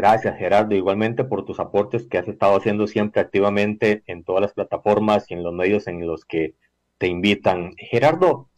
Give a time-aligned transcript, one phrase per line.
[0.00, 4.54] Gracias, Gerardo, igualmente por tus aportes que has estado haciendo siempre activamente en todas las
[4.54, 6.54] plataformas y en los medios en los que
[6.96, 7.74] te invitan.
[7.76, 8.48] Gerardo,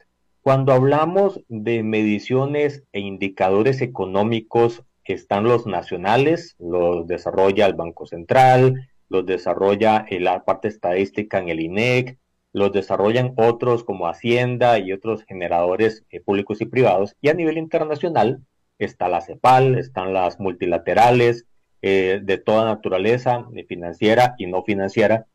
[0.41, 8.89] cuando hablamos de mediciones e indicadores económicos, están los nacionales, los desarrolla el Banco Central,
[9.09, 12.19] los desarrolla la parte estadística en el INEC,
[12.53, 17.17] los desarrollan otros como Hacienda y otros generadores eh, públicos y privados.
[17.21, 18.43] Y a nivel internacional
[18.79, 21.47] está la CEPAL, están las multilaterales
[21.83, 25.27] eh, de toda naturaleza, financiera y no financiera.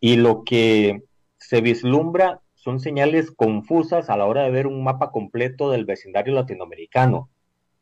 [0.00, 1.02] Y lo que
[1.38, 6.34] se vislumbra son señales confusas a la hora de ver un mapa completo del vecindario
[6.34, 7.28] latinoamericano.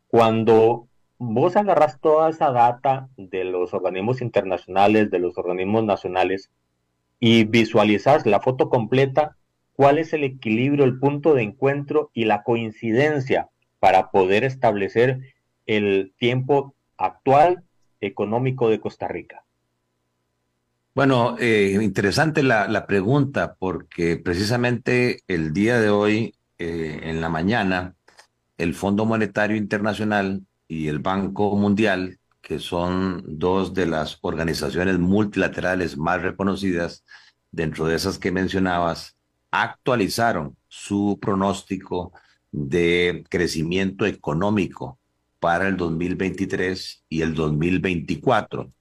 [0.08, 6.50] Cuando vos agarras toda esa data de los organismos internacionales, de los organismos nacionales,
[7.20, 9.36] y visualizas la foto completa,
[9.74, 13.48] cuál es el equilibrio, el punto de encuentro y la coincidencia
[13.84, 15.34] para poder establecer
[15.66, 17.64] el tiempo actual
[18.00, 19.44] económico de Costa Rica.
[20.94, 27.94] Bueno, eh, interesante la, pregunta porque precisamente el día de hoy, eh, en la mañana,
[28.56, 35.98] el Fondo Monetario Internacional y el Banco Mundial, que son dos de las organizaciones multilaterales
[35.98, 37.04] más reconocidas
[37.52, 39.18] dentro de esas que mencionabas,
[39.50, 42.14] actualizaron su pronóstico
[42.54, 45.00] de crecimiento económico
[45.40, 48.72] para el 2023 y el 2024.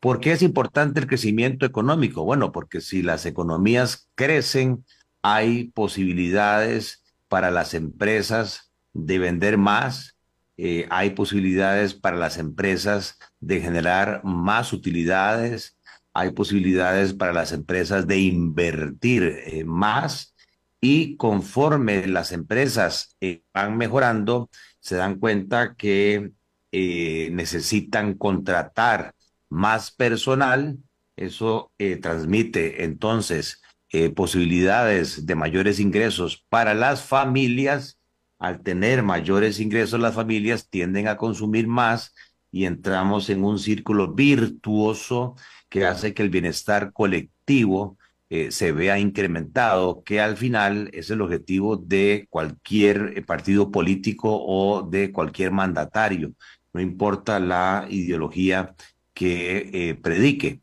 [0.00, 2.24] ¿Por qué es importante el crecimiento económico?
[2.24, 4.84] Bueno, porque si las economías crecen,
[5.22, 10.16] hay posibilidades para las empresas de vender más,
[10.56, 15.78] eh, hay posibilidades para las empresas de generar más utilidades,
[16.12, 20.34] hay posibilidades para las empresas de invertir eh, más
[20.80, 24.50] y conforme las empresas eh, van mejorando,
[24.80, 26.32] se dan cuenta que
[26.72, 29.14] necesitan contratar
[29.50, 30.78] más personal,
[31.20, 37.98] eso eh, transmite entonces eh, posibilidades de mayores ingresos para las familias.
[38.38, 42.14] Al tener mayores ingresos, las familias tienden a consumir más
[42.50, 45.36] y entramos en un círculo virtuoso
[45.68, 47.98] que hace que el bienestar colectivo
[48.30, 54.82] eh, se vea incrementado, que al final es el objetivo de cualquier partido político o
[54.82, 56.32] de cualquier mandatario,
[56.72, 58.74] no importa la ideología
[59.14, 60.60] que eh, predique.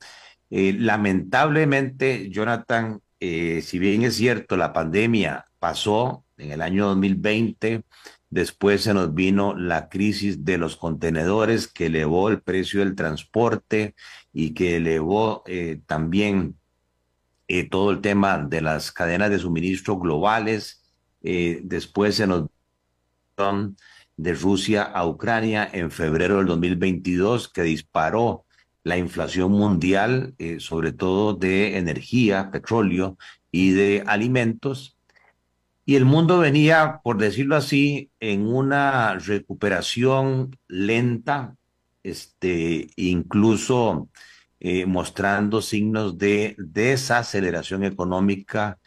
[0.50, 7.84] Eh, lamentablemente, Jonathan, eh, si bien es cierto, la pandemia pasó en el año 2020,
[8.30, 13.96] después se nos vino la crisis de los contenedores que elevó el precio del transporte
[14.34, 15.44] y que elevó
[15.88, 16.58] también
[17.70, 20.84] todo el tema de las cadenas de suministro globales.
[21.22, 22.48] después se nos
[24.18, 28.46] de Rusia a Ucrania en febrero del 2022 que disparó
[28.84, 33.18] la inflación mundial, eh, sobre todo de energía, petróleo
[33.52, 34.98] y de alimentos.
[35.86, 41.56] Y el mundo venía, por decirlo así, en una recuperación lenta,
[42.04, 44.10] este, incluso
[44.60, 48.80] eh, mostrando signos de desaceleración económica.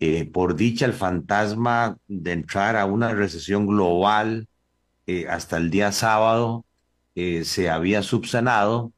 [0.00, 4.48] Eh, por dicha, el fantasma de entrar a una recesión global
[5.30, 6.66] hasta el día sábado
[7.14, 8.92] se había subsanado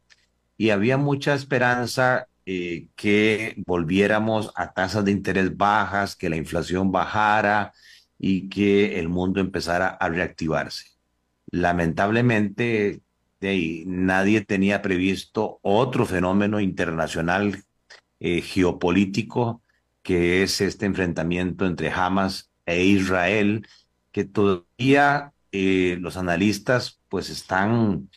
[0.56, 6.91] y había mucha esperanza eh, que volviéramos a tasas de interés bajas, que la inflación
[6.91, 7.72] bajara
[8.18, 10.86] y que el mundo empezara a reactivarse.
[11.52, 13.02] Lamentablemente,
[13.86, 17.64] nadie tenía previsto otro fenómeno internacional
[18.20, 19.62] eh, geopolítico
[20.02, 23.66] que es este enfrentamiento entre Hamas e Israel,
[24.12, 28.08] que todavía eh, los analistas pues están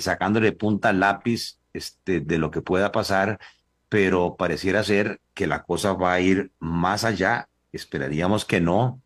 [0.00, 3.38] sacándole punta al lápiz este, de lo que pueda pasar,
[3.88, 7.48] pero pareciera ser que la cosa va a ir más allá.
[7.72, 9.02] Esperaríamos que no.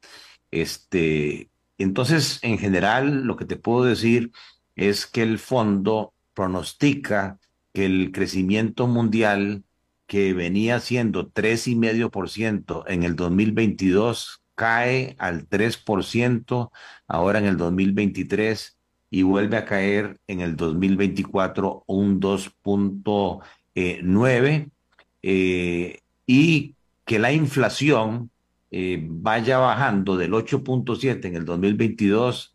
[0.51, 4.33] Este, entonces, en general, lo que te puedo decir
[4.77, 7.39] es que el fondo pronostica
[7.73, 9.65] que el crecimiento mundial
[10.07, 16.71] que venía siendo 3,5% en el 2022 cae al 3%
[17.09, 18.77] ahora en el 2023
[19.11, 24.71] y vuelve a caer en el 2024 un 2.9
[25.23, 26.75] eh, y
[27.05, 28.31] que la inflación
[28.71, 32.52] eh, vaya bajando del 8.7 en el 2022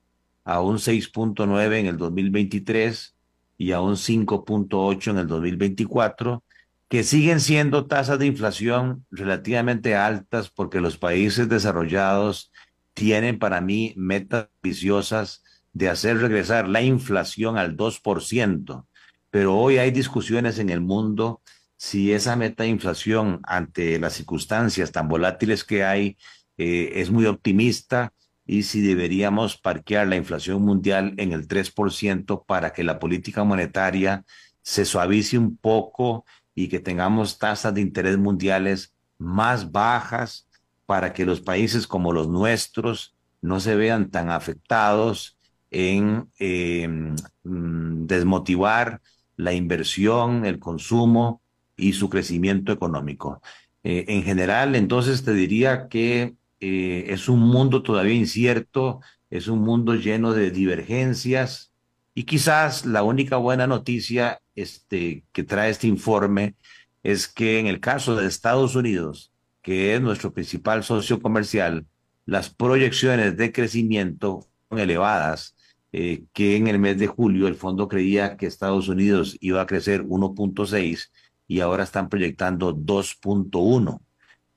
[0.47, 3.15] a un 6.9 en el 2023
[3.57, 6.41] y a un 5.8 en el 2024,
[6.87, 12.53] que siguen siendo tasas de inflación relativamente altas porque los países desarrollados
[12.93, 18.85] tienen para mí metas ambiciosas de hacer regresar la inflación al 2%,
[19.29, 21.41] pero hoy hay discusiones en el mundo
[21.75, 26.17] si esa meta de inflación ante las circunstancias tan volátiles que hay
[26.57, 28.13] eh, es muy optimista
[28.47, 34.25] y si deberíamos parquear la inflación mundial en el 3% para que la política monetaria
[34.61, 40.47] se suavice un poco y que tengamos tasas de interés mundiales más bajas
[40.85, 45.37] para que los países como los nuestros no se vean tan afectados
[45.69, 49.01] en em, mm, desmotivar
[49.35, 51.41] la inversión, el consumo
[51.75, 53.41] y su crecimiento económico.
[53.83, 59.59] Eh, en general, entonces te diría que eh, es un mundo todavía incierto, es un
[59.59, 61.71] mundo lleno de divergencias
[62.13, 66.55] y quizás la única buena noticia este, que trae este informe
[67.03, 69.31] es que en el caso de Estados Unidos,
[69.61, 71.85] que es nuestro principal socio comercial,
[72.25, 75.55] las proyecciones de crecimiento son elevadas,
[75.91, 79.67] eh, que en el mes de julio el fondo creía que Estados Unidos iba a
[79.67, 81.11] crecer 1.6
[81.47, 84.01] y ahora están proyectando 2.1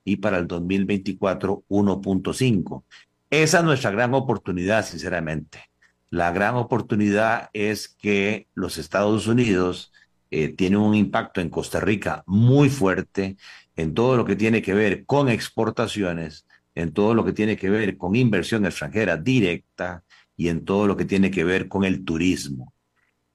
[0.04, 2.84] y para el 2024 1.5.
[3.30, 5.70] Esa es nuestra gran oportunidad, sinceramente.
[6.10, 9.92] La gran oportunidad es que los Estados Unidos
[10.30, 13.36] eh, tienen un impacto en Costa Rica muy fuerte
[13.76, 17.70] en todo lo que tiene que ver con exportaciones, en todo lo que tiene que
[17.70, 20.02] ver con inversión extranjera directa
[20.36, 22.72] y en todo lo que tiene que ver con el turismo.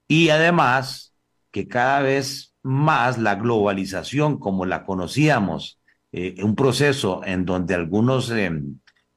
[0.07, 1.13] Y además
[1.51, 5.79] que cada vez más la globalización como la conocíamos
[6.17, 8.49] eh, un proceso en donde algunos eh,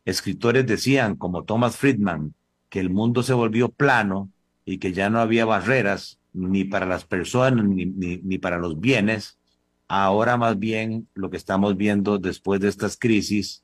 [0.05, 2.35] escritores decían, como Thomas Friedman,
[2.69, 4.33] que el mundo se volvió plano
[4.65, 9.39] y que ya no había barreras ni para las personas ni, ni, para los bienes.
[9.87, 13.63] Ahora más bien lo que estamos viendo después de estas crisis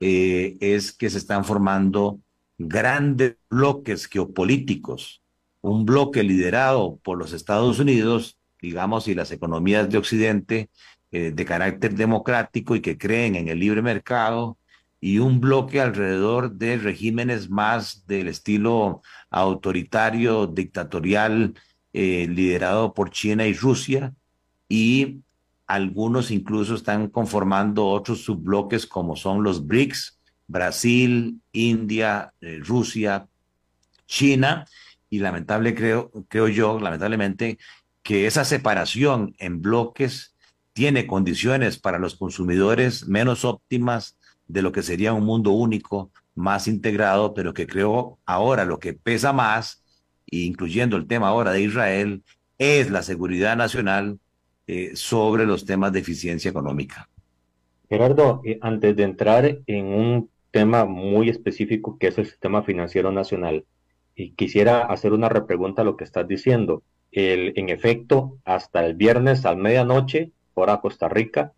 [0.00, 2.18] eh, es que se están formando
[2.56, 5.20] grandes bloques geopolíticos,
[5.60, 10.70] un bloque liderado por los Estados Unidos, digamos, y las economías de Occidente,
[11.12, 14.58] eh, de carácter democrático y que creen en el libre mercado
[15.00, 21.54] y un bloque alrededor de regímenes más del estilo autoritario, dictatorial,
[21.92, 24.12] eh, liderado por China y Rusia,
[24.68, 25.20] y
[25.66, 33.26] algunos incluso están conformando otros subbloques como son los BRICS, Brasil, India, eh, Rusia,
[34.06, 34.66] China,
[35.08, 37.58] y lamentable creo, creo yo, lamentablemente,
[38.02, 40.29] que esa separación en bloques
[40.80, 44.16] tiene condiciones para los consumidores menos óptimas
[44.48, 48.94] de lo que sería un mundo único, más integrado, pero que creo ahora lo que
[48.94, 49.84] pesa más,
[50.30, 52.22] incluyendo el tema ahora de Israel,
[52.56, 54.20] es la seguridad nacional
[54.66, 57.10] eh, sobre los temas de eficiencia económica.
[57.90, 63.12] Gerardo, eh, antes de entrar en un tema muy específico que es el sistema financiero
[63.12, 63.66] nacional,
[64.34, 66.82] quisiera hacer una repregunta a lo que estás diciendo.
[67.12, 70.32] El, en efecto, hasta el viernes a medianoche,
[70.68, 71.52] a Costa Rica,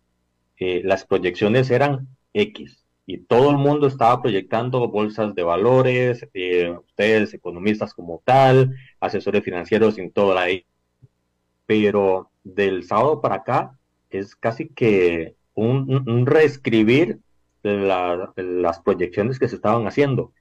[0.57, 6.69] eh, las proyecciones eran X y todo el mundo estaba proyectando bolsas de valores, eh,
[6.87, 10.47] ustedes economistas como tal, asesores financieros en todo la
[11.65, 13.77] pero del sábado para acá
[14.09, 17.19] es casi que un, reescribir
[17.63, 20.33] las proyecciones que se estaban haciendo.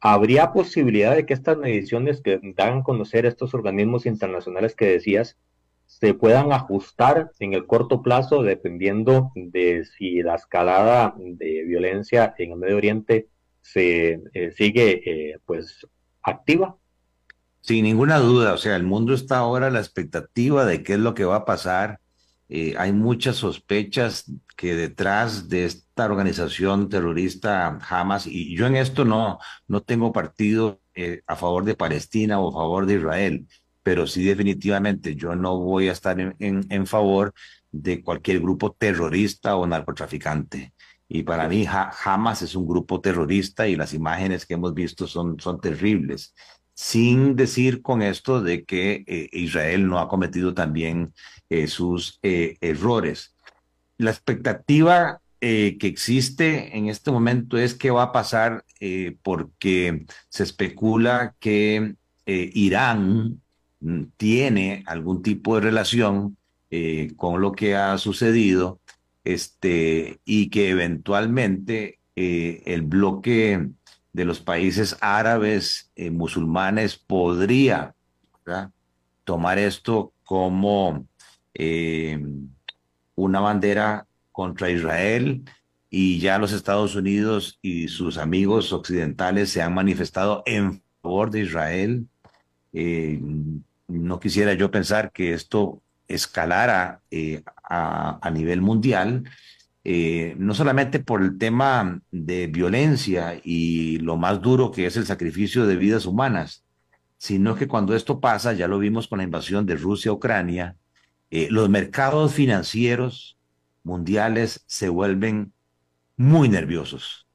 [0.00, 5.36] ¿Habría posibilidad de que estas mediciones que dan a conocer estos organismos internacionales que decías
[5.90, 12.52] se puedan ajustar en el corto plazo dependiendo de si la escalada de violencia en
[12.52, 13.28] el Medio Oriente
[13.60, 15.84] se eh, sigue eh, pues
[16.22, 16.76] activa.
[17.60, 21.00] Sin ninguna duda, o sea, el mundo está ahora a la expectativa de qué es
[21.00, 22.00] lo que va a pasar.
[22.48, 29.04] Eh, hay muchas sospechas que detrás de esta organización terrorista Hamas, y yo en esto
[29.04, 30.80] no, no tengo partido
[31.26, 33.46] a favor de Palestina o a favor de Israel
[33.90, 37.34] pero sí definitivamente yo no voy a estar en, en, favor
[37.72, 40.72] de cualquier grupo terrorista o narcotraficante.
[41.08, 45.40] Y para mí jamás es un grupo terrorista y las imágenes que hemos visto son,
[45.40, 46.36] son terribles.
[46.72, 51.12] Sin decir con esto de que eh, Israel no ha cometido también
[51.48, 53.34] eh, sus eh, errores.
[53.98, 58.62] La expectativa que existe en este momento es qué va a pasar
[59.22, 61.94] porque se especula que
[62.26, 63.40] Irán Mm,
[64.16, 66.36] tiene algún tipo de relación
[66.70, 68.80] eh, con lo que ha sucedido
[69.24, 73.70] este, y que eventualmente eh, el bloque
[74.12, 77.94] de los países árabes eh, musulmanes podría
[79.24, 81.06] tomar esto como
[83.14, 85.44] una bandera contra Israel
[85.88, 91.40] y ya los Estados Unidos y sus amigos occidentales se han manifestado en favor de
[91.40, 92.08] Israel
[93.90, 99.24] no quisiera yo pensar que esto escalara eh, a, nivel mundial,
[99.84, 105.06] eh, no solamente por el tema de violencia y lo más duro que es el
[105.06, 106.64] sacrificio de vidas humanas,
[107.16, 110.76] sino que cuando esto pasa, ya lo vimos con la invasión de Rusia a Ucrania,
[111.30, 113.38] eh, los mercados financieros
[113.84, 115.52] mundiales se vuelven
[116.16, 117.26] muy nerviosos,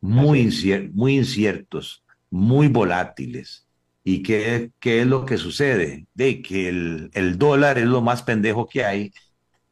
[0.00, 0.48] muy,
[0.94, 3.66] muy inciertos, muy volátiles.
[4.04, 6.06] ¿Y qué, qué es lo que sucede?
[6.14, 9.12] De que el, el, dólar es lo más pendejo que hay,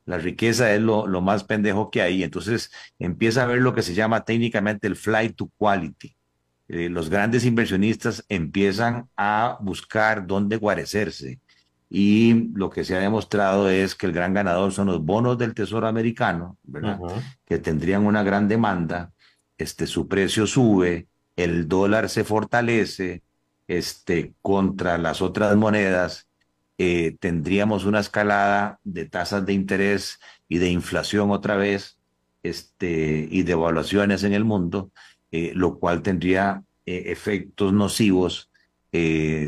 [0.04, 3.82] la riqueza es lo, lo más pendejo que hay, entonces empieza a ver lo que
[3.82, 6.16] se llama técnicamente el flight to quality.
[6.68, 11.40] Eh, los grandes inversionistas empiezan a buscar dónde guarecerse.
[11.88, 15.54] Y lo que se ha demostrado es que el gran ganador son los bonos del
[15.54, 17.00] Tesoro americano, ¿verdad?
[17.44, 19.12] Que tendrían una gran demanda,
[19.58, 23.24] este, su precio sube, el dólar se fortalece,
[23.70, 26.28] este, contra las otras monedas,
[26.76, 31.96] eh, tendríamos una escalada de tasas de interés y de inflación otra vez,
[32.42, 34.90] este, y de evaluaciones en el mundo,
[35.30, 38.50] eh, lo cual tendría eh, efectos nocivos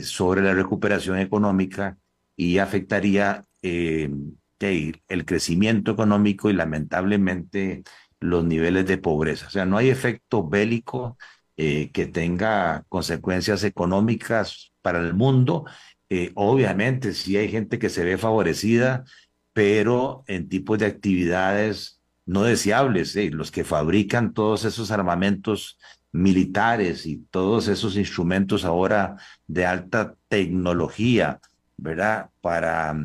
[0.03, 1.99] sobre la recuperación económica
[2.37, 7.83] y afectaría el crecimiento económico y lamentablemente
[8.21, 9.49] los niveles de pobreza.
[9.49, 11.19] O sea, no hay efecto bélico
[11.65, 15.65] eh, que tenga consecuencias económicas para el mundo.
[16.11, 19.05] Eh, obviamente, sí hay gente que se ve favorecida,
[19.53, 23.15] pero en tipos de actividades no deseables.
[23.15, 25.79] Eh, los que fabrican todos esos armamentos
[26.11, 29.17] militares y todos esos instrumentos ahora
[29.47, 31.39] de alta tecnología,
[31.77, 32.31] ¿verdad?
[32.41, 32.97] Para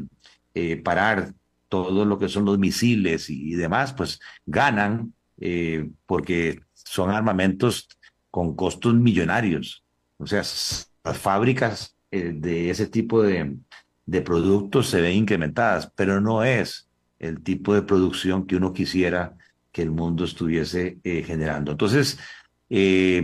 [0.84, 1.32] parar
[1.70, 5.14] todo lo que son los misiles y, demás, pues ganan
[6.08, 7.88] porque son armamentos
[8.32, 9.84] con costos millonarios.
[10.18, 13.58] O sea, las fábricas eh, de ese tipo de,
[14.24, 16.88] productos se ven incrementadas, pero no es
[17.20, 19.36] el tipo de producción que uno quisiera
[19.72, 21.72] que el mundo estuviese eh, generando.
[21.72, 22.18] Entonces,
[22.70, 23.18] eh,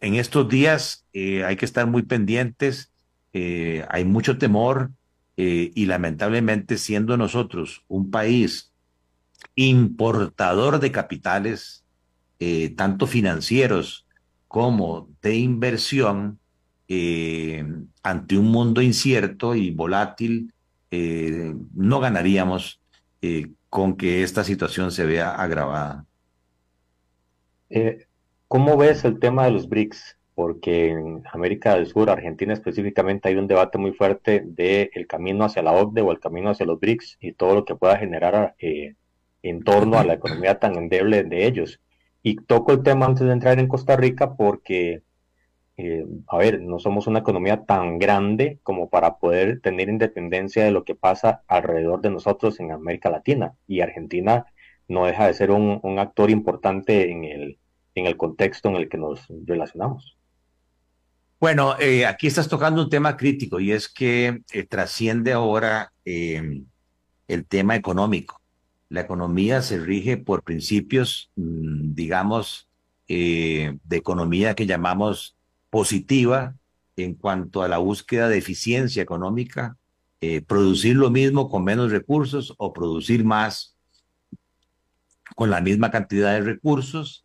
[0.00, 2.92] en estos días hay que estar muy pendientes,
[3.32, 4.90] hay mucho temor
[5.36, 8.72] y lamentablemente siendo nosotros un país
[9.54, 11.84] importador de capitales,
[12.76, 14.06] tanto financieros
[14.50, 16.40] como de inversión
[16.88, 17.64] eh,
[18.02, 20.52] ante un mundo incierto y volátil,
[20.90, 22.80] eh, no ganaríamos
[23.22, 26.04] eh, con que esta situación se vea agravada.
[28.48, 30.18] ¿Cómo ves el tema de los BRICS?
[30.34, 35.44] Porque en América del Sur, Argentina específicamente, hay un debate muy fuerte del el camino
[35.44, 38.56] hacia la OCDE o el camino hacia los BRICS y todo lo que pueda generar
[38.58, 41.78] en torno a la economía tan endeble de ellos.
[42.22, 45.02] Y toco el tema antes de entrar en Costa Rica porque,
[45.76, 50.70] eh, a ver, no somos una economía tan grande como para poder tener independencia de
[50.70, 53.54] lo que pasa alrededor de nosotros en América Latina.
[53.66, 54.46] Y Argentina
[54.88, 57.58] no deja de ser un, actor importante en el,
[57.94, 60.16] en el contexto en el que nos relacionamos.
[61.38, 67.46] Bueno, eh, aquí estás tocando un tema crítico y es que eh, trasciende ahora el
[67.46, 68.39] tema económico
[68.90, 72.68] la economía se rige por principios, mm, digamos,
[73.08, 75.36] eh, de economía que llamamos
[75.70, 76.56] positiva
[76.96, 79.76] en cuanto a la búsqueda de eficiencia económica,
[80.20, 83.76] eh, producir lo mismo con menos recursos o producir más
[85.36, 87.24] con la misma cantidad de recursos,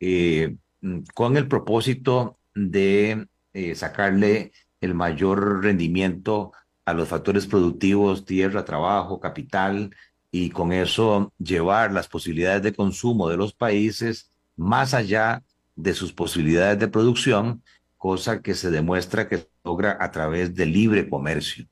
[0.00, 3.26] eh, mm, con el propósito de
[3.74, 6.52] sacarle el mayor rendimiento
[6.84, 9.90] a los factores productivos, tierra, trabajo, capital,
[10.36, 15.42] y con eso llevar las posibilidades de consumo de los países más allá
[15.74, 17.62] de sus posibilidades de producción,
[17.96, 21.64] cosa que se demuestra que logra a través del libre comercio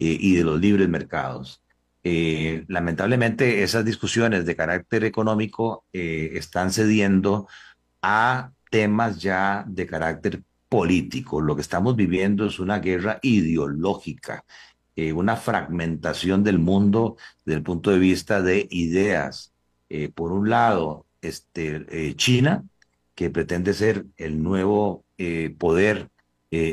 [0.00, 1.62] eh, y de los libres mercados.
[2.02, 7.46] Eh, lamentablemente esas discusiones de carácter económico eh, están cediendo
[8.02, 11.40] a temas ya de carácter político.
[11.40, 14.44] Lo que estamos viviendo es una guerra ideológica
[15.00, 17.16] eh, una fragmentación del mundo
[17.46, 19.54] desde el punto de vista de ideas.
[19.88, 22.64] Eh, por un lado, este, eh, China,
[23.14, 25.06] que pretende ser el nuevo
[25.58, 26.10] poder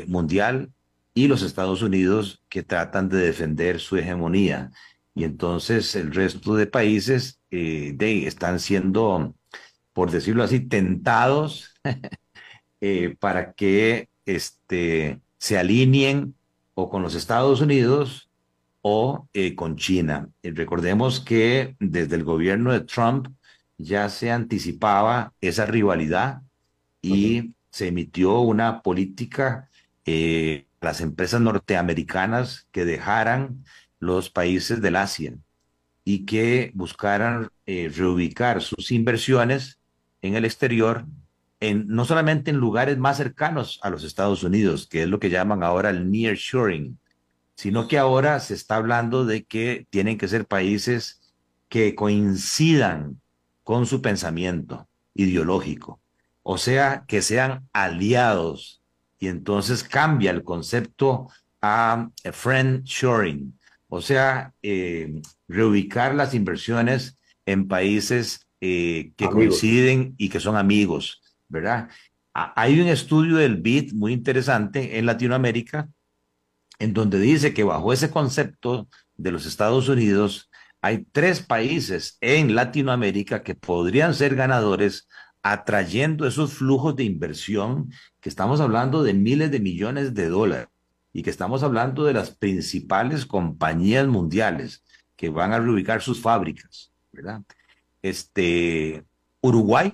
[0.06, 0.70] mundial,
[1.14, 4.70] y los Estados Unidos, que tratan de defender su hegemonía.
[5.14, 9.34] Y entonces el resto de países de, están siendo,
[9.92, 11.74] por decirlo así, tentados
[13.20, 16.34] para que este, se alineen
[16.80, 18.30] o con los Estados Unidos
[18.82, 20.28] o eh, con China.
[20.44, 23.26] Eh, recordemos que desde el gobierno de Trump
[23.78, 26.42] ya se anticipaba esa rivalidad
[27.02, 29.68] y se emitió una política
[30.06, 33.64] eh, las empresas norteamericanas que dejaran
[33.98, 35.34] los países del Asia
[36.04, 39.80] y que buscaran eh, reubicar sus inversiones
[40.22, 41.06] en el exterior,
[41.60, 45.30] en, no solamente en lugares más cercanos a los Estados Unidos, que es lo que
[45.30, 46.98] llaman ahora el nearshoring,
[47.54, 51.20] sino que ahora se está hablando de que tienen que ser países
[51.68, 53.20] que coincidan
[53.64, 56.00] con su pensamiento ideológico,
[56.42, 58.82] o sea, que sean aliados.
[59.18, 61.28] Y entonces cambia el concepto
[61.60, 70.28] a friend shoring, o sea, eh, reubicar las inversiones en países eh, que coinciden y
[70.28, 71.88] que son amigos, ¿verdad?
[72.32, 75.88] Hay un estudio del BID muy interesante en Latinoamérica,
[76.78, 80.48] en donde dice que bajo ese concepto de los Estados Unidos,
[80.80, 85.08] hay tres países en Latinoamérica que podrían ser ganadores
[85.42, 87.90] atrayendo esos flujos de inversión
[88.20, 90.68] que estamos hablando de miles de millones de dólares
[91.12, 94.84] y que estamos hablando de las principales compañías mundiales
[95.16, 97.42] que van a reubicar sus fábricas, ¿verdad?
[98.02, 99.04] Este,
[99.40, 99.92] Uruguay,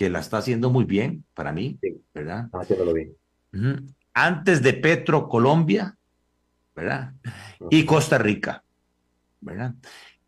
[0.00, 1.78] que la está haciendo muy bien para mí,
[2.14, 2.46] ¿verdad?
[2.46, 3.14] Está haciéndolo bien.
[4.14, 5.94] Antes de Petro, Colombia,
[6.74, 7.12] ¿verdad?
[7.68, 8.64] Y Costa Rica,
[9.42, 9.74] ¿verdad?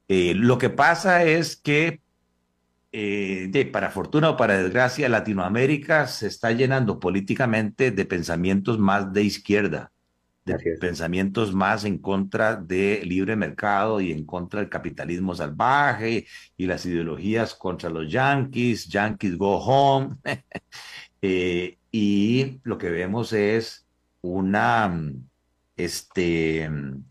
[0.09, 2.03] Eh, lo que pasa es que
[2.93, 9.11] eh, de, para fortuna o para desgracia, Latinoamérica se está llenando políticamente de pensamientos más
[9.15, 9.91] de izquierda,
[10.45, 16.67] de pensamientos más en contra del libre mercado y en contra del capitalismo salvaje y
[16.67, 20.17] las ideologías contra los yankees, yankees go home.
[21.25, 23.87] Eh, y lo que vemos es
[24.23, 24.93] una
[25.77, 26.69] este,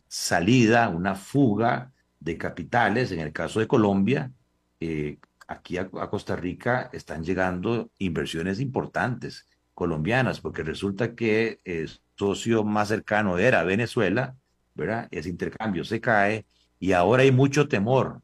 [0.10, 4.34] salida, una fuga de capitales, en el caso de Colombia,
[4.82, 12.64] eh, aquí a, Costa Rica están llegando inversiones importantes colombianas, porque resulta que el socio
[12.64, 14.36] más cercano era Venezuela,
[14.76, 15.08] ¿verdad?
[15.12, 16.46] Ese intercambio se cae
[16.80, 18.22] y ahora hay mucho temor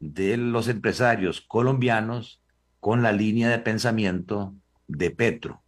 [0.00, 2.40] de los empresarios colombianos
[2.80, 4.54] con la línea de pensamiento
[4.86, 5.62] de Petro.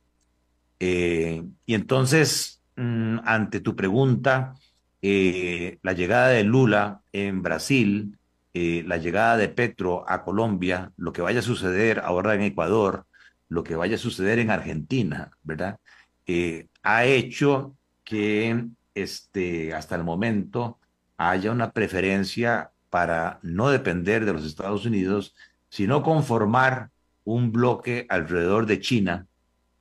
[0.79, 4.55] Eh, y entonces, mm, ante tu pregunta,
[5.01, 8.16] eh, la llegada de Lula en Brasil
[8.59, 13.06] eh, la llegada de Petro a Colombia, lo que vaya a suceder ahora en Ecuador,
[13.49, 15.79] lo que vaya a suceder en Argentina, ¿verdad?
[16.27, 20.79] Eh, ha hecho que este, hasta el momento
[21.17, 25.35] haya una preferencia para no depender de los Estados Unidos,
[25.69, 26.91] sino conformar
[27.25, 29.27] un bloque alrededor de China,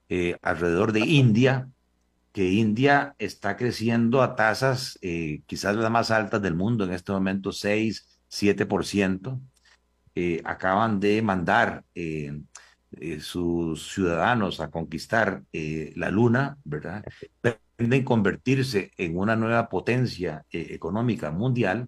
[0.09, 1.69] eh, alrededor de India,
[2.31, 4.99] que India está creciendo a tasas
[5.45, 9.39] quizás las más altas del mundo en este momento, 6, 7%.
[10.17, 11.83] Eh, acaban de mandar
[12.99, 17.03] eh, eh, sus ciudadanos a conquistar la luna, ¿verdad?
[17.41, 21.87] Pretenden convertirse en una nueva potencia económica mundial.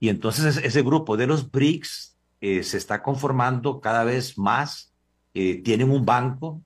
[0.00, 4.92] Y entonces ese grupo de los BRICS se está conformando cada vez más.
[5.32, 6.62] tienen un banco,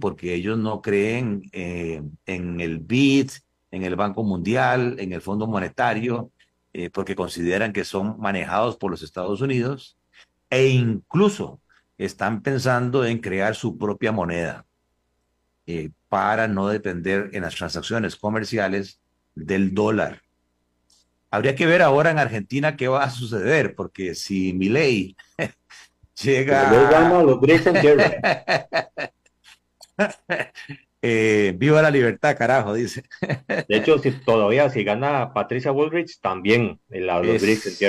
[0.00, 3.30] porque ellos no creen en el BID,
[3.70, 6.30] en el Banco Mundial, en el Fondo Monetario,
[6.76, 9.96] eh, porque consideran que son manejados por los Estados Unidos
[10.50, 11.60] e incluso
[11.98, 14.66] están pensando en crear su propia moneda
[15.66, 19.00] eh, para no depender en las transacciones comerciales
[19.34, 20.22] del dólar.
[21.30, 25.16] Habría que ver ahora en Argentina qué va a suceder, porque si mi ley
[26.22, 26.70] llega...
[27.22, 27.40] los
[31.06, 33.04] Eh, viva la libertad, carajo, dice.
[33.68, 37.82] De hecho, si todavía si gana Patricia Woolrich, también los BRICS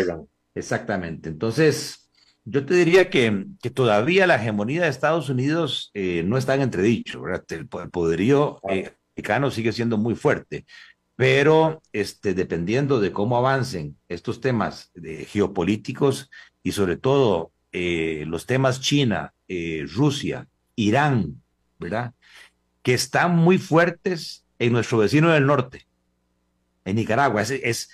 [0.54, 1.30] Exactamente.
[1.30, 2.05] Entonces,
[2.46, 6.62] yo te diría que, que, todavía la hegemonía de Estados Unidos eh, no está en
[6.62, 7.44] entredicho, ¿verdad?
[7.50, 10.66] El, poderío eh, americano sigue siendo muy fuerte,
[11.16, 16.30] pero este, dependiendo de cómo avancen estos temas de geopolíticos
[16.64, 19.34] y sobre todo los temas China,
[19.94, 21.42] Rusia, Irán,
[21.78, 22.14] ¿verdad?
[22.86, 25.88] que están muy fuertes en nuestro vecino del norte,
[26.86, 27.42] en Nicaragua.
[27.42, 27.90] Es, es,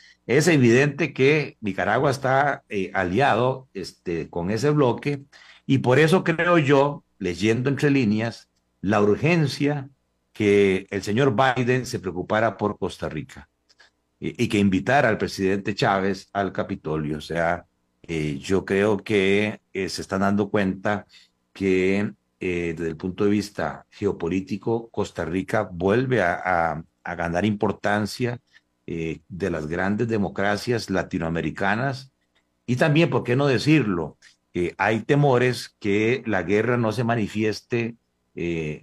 [0.48, 5.24] evidente que Nicaragua está eh, aliado este, con ese bloque
[5.65, 8.50] y por eso creo yo, leyendo entre líneas,
[8.82, 9.89] la urgencia
[10.34, 13.50] que el señor Biden se preocupara por Costa Rica
[14.20, 17.17] y, que invitara al presidente Chávez al Capitolio.
[17.17, 17.65] O sea,
[18.04, 21.06] eh, yo creo que eh, se están dando cuenta
[21.54, 28.39] que desde el punto de vista geopolítico, Costa Rica vuelve a, ganar importancia
[28.93, 32.12] eh, de las grandes democracias latinoamericanas
[32.65, 34.17] y también, ¿por qué no decirlo?
[34.54, 37.95] Eh, hay temores que la guerra no se manifieste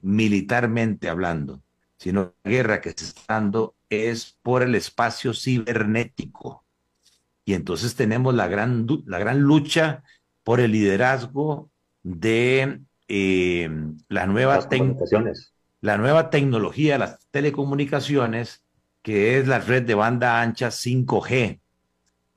[0.03, 1.63] militarmente hablando,
[1.97, 6.65] sino la guerra que se está dando es por el espacio cibernético.
[7.45, 10.03] Y entonces tenemos la gran, la gran lucha
[10.45, 11.71] por el liderazgo
[12.03, 13.71] de eh,
[14.09, 14.69] la, nueva
[15.81, 18.63] la nueva tecnología, las telecomunicaciones,
[19.03, 21.61] que es la red de banda ancha 5G,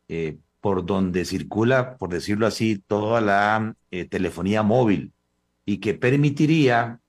[0.08, 5.12] eh, por donde circula, por decirlo así, toda la eh, telefonía móvil
[5.66, 7.00] y que permitiría,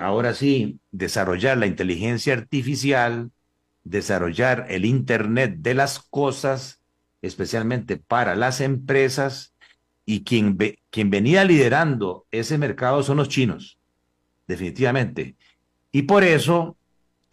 [0.00, 3.30] ahora sí, desarrollar la inteligencia artificial,
[3.82, 6.80] desarrollar el Internet de las cosas,
[7.22, 9.54] especialmente para las empresas,
[10.06, 10.58] y quien,
[10.90, 13.78] quien venía liderando ese mercado son los chinos,
[14.46, 15.36] definitivamente.
[15.92, 16.76] Y por eso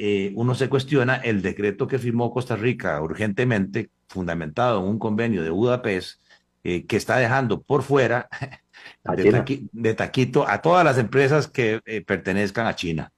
[0.04, 5.44] eh, uno se cuestiona el decreto que firmó Costa Rica urgentemente, fundamentado en un convenio
[5.44, 6.20] de Budapest,
[6.64, 8.28] eh, que está dejando por fuera
[9.04, 13.12] de, taquito a todas las empresas que eh, pertenezcan a China.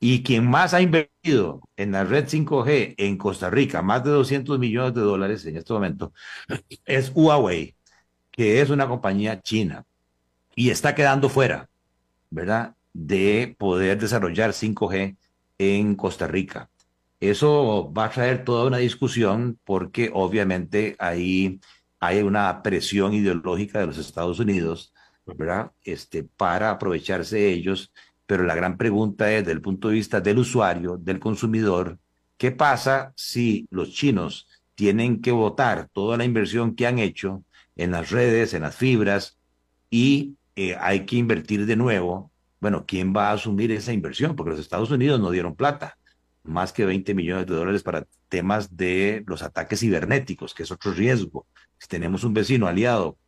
[0.00, 4.58] Y quien más ha invertido en la red 5G en Costa Rica, más de 200
[4.58, 6.12] millones de dólares en este momento,
[6.84, 7.74] es Huawei
[8.30, 9.86] que es una compañía china
[10.54, 11.70] y está quedando fuera,
[12.28, 12.74] ¿verdad?
[12.92, 15.16] De poder desarrollar 5G
[15.58, 16.70] en Costa Rica.
[17.20, 21.60] Eso va a traer toda una discusión porque obviamente ahí
[22.00, 24.92] hay una presión ideológica de los Estados Unidos,
[25.26, 25.72] ¿verdad?
[25.82, 27.92] Este, para aprovecharse de ellos,
[28.26, 31.98] pero la gran pregunta es, desde el punto de vista del usuario, del consumidor,
[32.36, 34.46] ¿qué pasa si los chinos
[34.78, 37.42] tienen que votar toda la inversión que han hecho
[37.74, 39.36] en las redes, en las fibras,
[39.90, 42.30] y eh, hay que invertir de nuevo.
[42.60, 44.34] Bueno, ¿quién va a asumir esa inversión?
[44.34, 45.96] Porque los Estados Unidos no dieron plata,
[46.42, 50.92] más que 20 millones de dólares para temas de los ataques cibernéticos, que es otro
[50.92, 51.46] riesgo.
[51.78, 53.18] Si tenemos un vecino aliado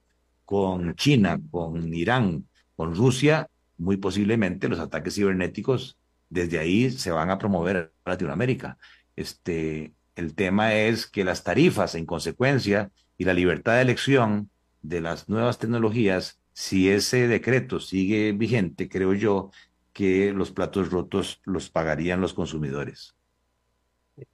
[0.44, 5.96] con China, con Irán, con Rusia, muy posiblemente los ataques cibernéticos
[6.28, 8.78] desde ahí se van a promover a Latinoamérica.
[9.16, 15.00] Este, el tema es que las tarifas, en consecuencia, y la libertad de elección de
[15.00, 19.50] las nuevas tecnologías, si ese decreto sigue vigente, creo yo
[19.92, 23.14] que los platos rotos los pagarían los consumidores.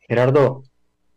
[0.00, 0.64] Gerardo,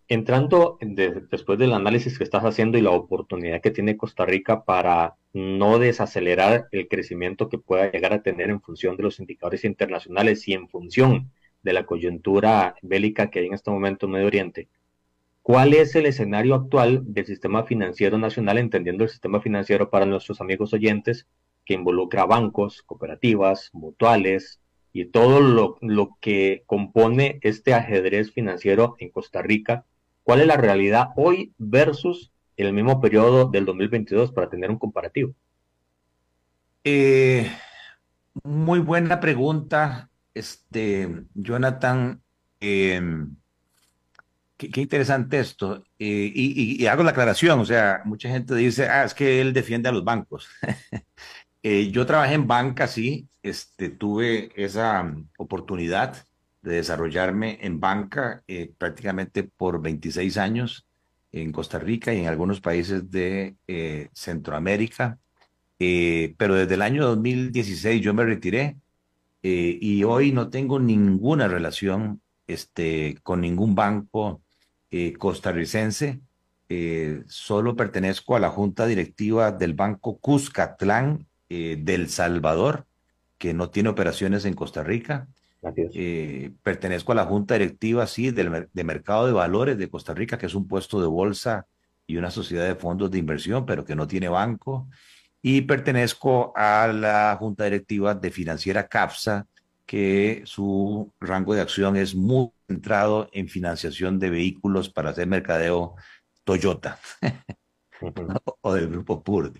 [0.07, 5.15] entrando después del análisis que estás haciendo y la oportunidad que tiene Costa Rica para
[5.33, 10.47] no desacelerar el crecimiento que pueda llegar a tener en función de los indicadores internacionales
[10.47, 11.31] y en función
[11.61, 14.67] de la coyuntura bélica que hay en este momento en Medio Oriente,
[15.49, 20.41] ¿Cuál es el escenario actual del sistema financiero nacional, entendiendo el sistema financiero para nuestros
[20.41, 21.25] amigos oyentes,
[21.65, 24.59] que involucra bancos, cooperativas, mutuales
[24.93, 29.85] y todo lo, que compone este ajedrez financiero en Costa Rica?
[30.21, 35.33] ¿Cuál es la realidad hoy versus el mismo periodo del 2022 para tener un comparativo?
[36.83, 37.51] Eh,
[38.43, 42.21] muy buena pregunta, este, Jonathan.
[42.59, 43.35] Em,
[44.59, 45.85] Qué, interesante esto.
[45.97, 49.87] Eh, y, hago la aclaración, o sea, mucha gente dice, ah, es que él defiende
[49.89, 50.49] a los bancos.
[51.61, 56.25] Eh, yo trabajé en banca, sí, este, tuve esa mm, oportunidad
[56.61, 60.87] de desarrollarme en banca eh, prácticamente por 26 años
[61.33, 63.57] en Costa Rica y en algunos países de
[64.13, 65.19] Centroamérica.
[65.77, 68.77] pero desde el año 2016 yo me retiré
[69.41, 74.41] y hoy no tengo ninguna relación este, con ningún banco
[74.91, 76.19] eh, costarricense.
[76.67, 82.85] Eh, solo pertenezco a la junta directiva del Banco Cuscatlán eh, del Salvador,
[83.37, 85.27] que no tiene operaciones en Costa Rica.
[86.63, 90.45] pertenezco a la junta directiva, sí, del de Mercado de Valores de Costa Rica, que
[90.45, 91.67] es un puesto de bolsa
[92.07, 94.87] y una sociedad de fondos de inversión, pero que no tiene banco.
[95.41, 99.47] Y pertenezco a la junta directiva de Financiera CAPSA,
[99.85, 105.95] que su rango de acción es muy centrado en financiación de vehículos para hacer mercadeo
[106.43, 106.99] Toyota
[108.61, 109.59] o del grupo Purdy.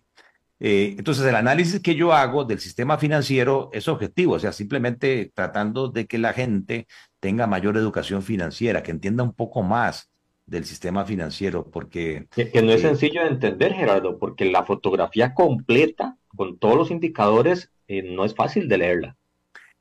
[0.62, 5.32] Eh, entonces, el análisis que yo hago del sistema financiero es objetivo, o sea, simplemente
[5.34, 6.86] tratando de que la gente
[7.20, 10.12] tenga mayor educación financiera, que entienda un poco más
[10.46, 12.28] del sistema financiero, porque...
[12.32, 16.92] Que, no es eh, sencillo de entender, Gerardo, porque la fotografía completa, con todos los
[16.92, 19.18] indicadores, eh, no es fácil de leerla.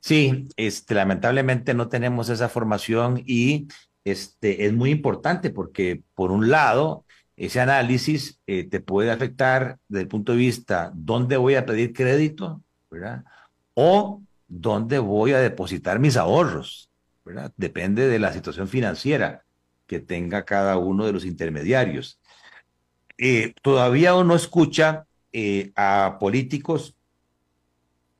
[0.01, 3.67] Sí, este, lamentablemente no tenemos esa formación y
[4.05, 10.01] este, es muy importante porque, por un lado, ese análisis eh, te puede afectar desde
[10.03, 13.23] el punto de vista dónde voy a pedir crédito, ¿verdad?
[13.73, 16.89] O dónde voy a depositar mis ahorros,
[17.23, 17.53] ¿verdad?
[17.55, 19.43] Depende de la situación financiera
[19.85, 22.19] que tenga cada uno de los intermediarios.
[23.17, 26.95] Eh, todavía uno escucha eh, a políticos,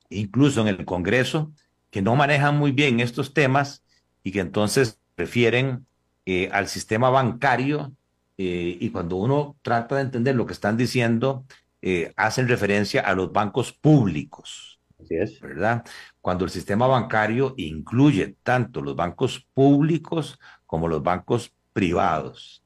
[0.08, 1.52] incluso en el Congreso,
[1.90, 3.84] que no manejan muy bien estos temas
[4.22, 5.86] y que entonces refieren
[6.26, 7.92] eh, al sistema bancario
[8.38, 11.44] eh, y cuando uno trata de entender lo que están diciendo,
[11.82, 14.80] eh, hacen referencia a los bancos públicos.
[15.02, 15.40] Así es.
[15.40, 15.84] ¿Verdad?
[16.20, 22.62] Cuando el sistema bancario incluye tanto los bancos públicos como los bancos privados.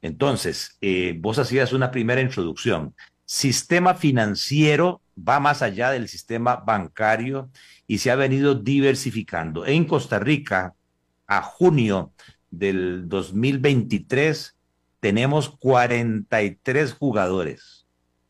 [0.00, 0.78] Entonces,
[1.18, 2.94] vos hacías una primera introducción.
[3.26, 7.50] Sistema financiero va más allá del sistema bancario
[7.86, 9.66] y se ha venido diversificando.
[9.66, 10.74] En Costa Rica,
[11.26, 12.12] a junio
[12.50, 14.56] del 2023,
[15.00, 17.86] tenemos 43 jugadores,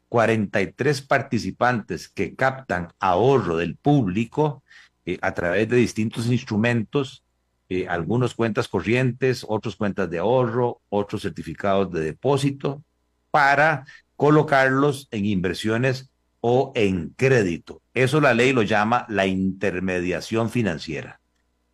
[0.09, 4.63] 43 participantes que captan ahorro del público
[5.05, 7.25] eh, a través de distintos instrumentos,
[7.69, 12.83] eh, algunos cuentas corrientes, otros cuentas de ahorro, otros certificados de depósito,
[13.31, 13.85] para
[14.17, 17.83] colocarlos en inversiones o en crédito.
[17.95, 21.21] Eso la ley lo llama la intermediación financiera.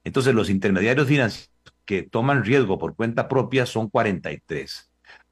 [0.05, 1.51] Entonces, los intermediarios financieros
[1.85, 4.90] que toman riesgo por cuenta propia son 43.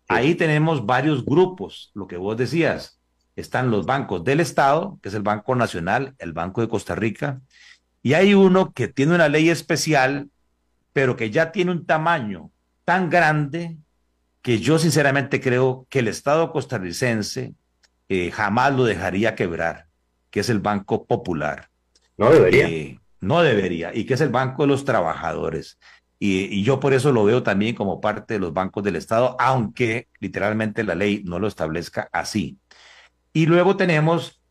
[0.08, 3.00] Ahí tenemos varios grupos, lo que vos decías.
[3.36, 7.40] Están los bancos del Estado, que es el Banco Nacional, el Banco de Costa Rica,
[8.02, 10.30] y hay uno que tiene una ley especial,
[10.92, 12.50] pero que ya tiene un tamaño
[12.84, 13.76] tan grande
[14.42, 17.54] que yo sinceramente creo que el Estado costarricense
[18.10, 19.86] eh, jamás lo dejaría quebrar,
[20.30, 21.70] que es el Banco Popular.
[22.18, 22.68] No debería.
[22.68, 25.78] Eh, no debería, y que es el Banco de los Trabajadores.
[26.18, 30.08] Y, yo por eso lo veo también como parte de los bancos del Estado, aunque
[30.18, 32.58] literalmente la ley no lo establezca así.
[33.32, 34.42] Y luego tenemos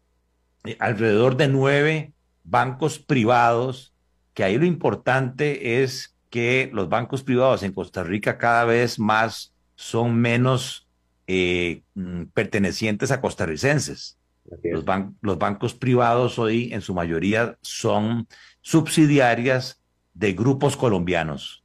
[0.64, 2.14] eh, alrededor de nueve
[2.46, 3.94] bancos privados,
[4.34, 9.54] que ahí lo importante es que los bancos privados en Costa Rica cada vez más
[9.76, 10.89] son menos
[11.32, 14.18] eh, mm, pertenecientes a costarricenses.
[14.64, 14.84] Los,
[15.22, 18.28] los, bancos privados hoy en su mayoría son
[18.62, 19.80] subsidiarias
[20.16, 21.64] de grupos colombianos.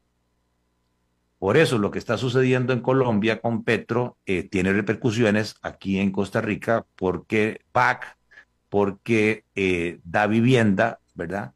[1.38, 6.12] Por eso lo que está sucediendo en Colombia con Petro eh, tiene repercusiones aquí en
[6.12, 8.18] Costa Rica porque PAC,
[8.68, 11.54] porque eh, da vivienda, ¿verdad?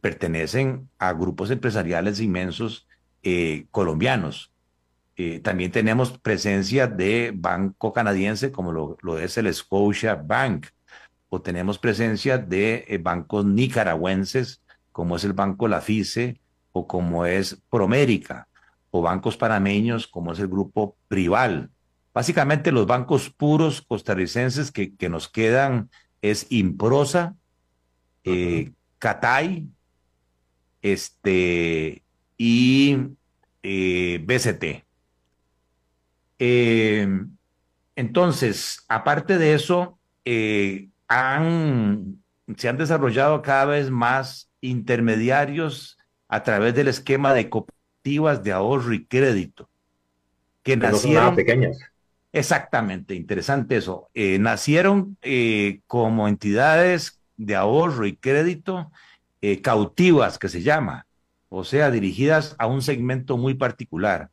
[0.00, 2.88] pertenecen a grupos empresariales inmensos
[3.70, 4.50] colombianos.
[5.22, 10.68] Eh, también tenemos presencia de banco canadiense como lo, es el Scotia Bank,
[11.28, 16.40] o tenemos presencia de eh, bancos nicaragüenses como es el Banco La FICE
[16.72, 18.48] o como es Promérica,
[18.90, 21.68] o bancos panameños como es el Grupo Prival.
[22.14, 25.90] Básicamente los bancos puros costarricenses que, que nos quedan
[26.22, 27.36] es Improsa,
[28.24, 29.68] eh, Catay,
[30.80, 32.02] este,
[32.38, 32.96] y
[33.62, 34.89] BCT.
[36.42, 37.06] Eh,
[37.96, 42.22] entonces, aparte de eso, eh, han,
[42.56, 45.98] se han desarrollado cada vez más intermediarios
[46.28, 49.68] a través del esquema de cooperativas de ahorro y crédito,
[50.62, 51.36] que nacieron...
[51.36, 51.78] pequeñas.
[52.32, 54.08] Exactamente, interesante eso.
[54.14, 55.18] Eh, nacieron
[55.86, 58.90] como entidades de ahorro y crédito
[59.62, 61.06] cautivas, que se llama,
[61.48, 64.30] o sea, dirigidas a un segmento muy particular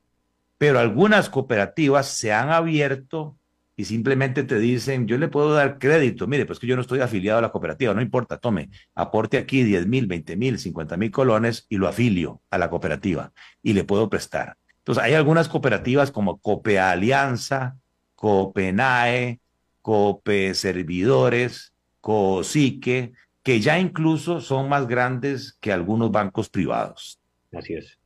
[0.58, 3.38] pero algunas cooperativas se han abierto
[3.76, 7.00] y simplemente te dicen, yo le puedo dar crédito, mire, pues que yo no estoy
[7.00, 11.12] afiliado a la cooperativa, no importa, tome, aporte aquí 10 mil, 20 mil, 50 mil
[11.12, 14.58] colones y lo afilio a la cooperativa y le puedo prestar.
[14.80, 17.78] Entonces, hay algunas cooperativas como Cope Alianza,
[18.16, 19.40] Copenae,
[19.84, 27.20] Cope Servidores, COSIQUE, que ya incluso son más grandes que algunos bancos privados.
[27.54, 28.00] Así es.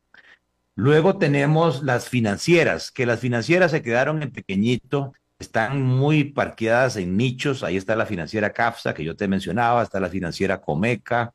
[0.76, 7.18] Luego tenemos las financieras, que las financieras se quedaron en pequeñito, están muy parqueadas en
[7.18, 7.64] nichos.
[7.64, 11.34] Ahí está la financiera CAFSA, que yo te mencionaba, está la financiera Comeca,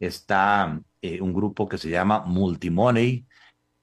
[0.00, 3.26] está eh, un grupo que se llama Multimoney,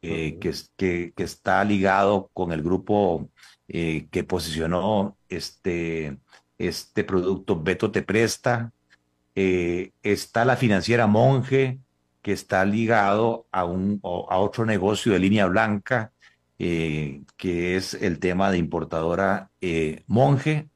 [0.02, 3.30] eh, que, que, que, está ligado con el grupo
[3.68, 6.18] eh, que posicionó este,
[6.58, 8.72] este producto Beto Te Presta.
[9.36, 11.80] está la financiera Monje,
[12.26, 16.12] que está ligado a, un, a otro negocio de línea blanca,
[16.58, 20.68] eh, que es el tema de importadora eh, Monje,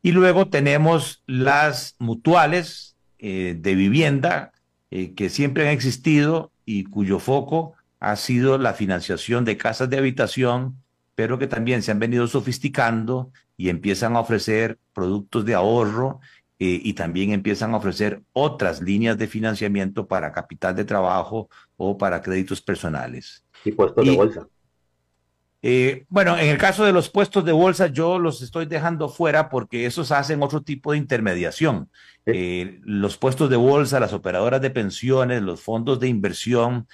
[0.00, 4.52] Y luego tenemos las mutuales eh, de vivienda
[4.88, 10.82] que siempre han existido y cuyo foco ha sido la financiación de casas de habitación,
[11.14, 16.20] pero que también se han venido sofisticando y empiezan a ofrecer productos de ahorro
[16.64, 21.98] eh, y también empiezan a ofrecer otras líneas de financiamiento para capital de trabajo o
[21.98, 23.44] para créditos personales.
[23.64, 24.46] Y puestos de bolsa.
[25.60, 29.48] Eh, bueno, en el caso de los puestos de bolsa, yo los estoy dejando fuera
[29.48, 31.90] porque esos hacen otro tipo de intermediación.
[32.26, 36.86] Eh, los puestos de bolsa, las operadoras de pensiones, los fondos de inversión,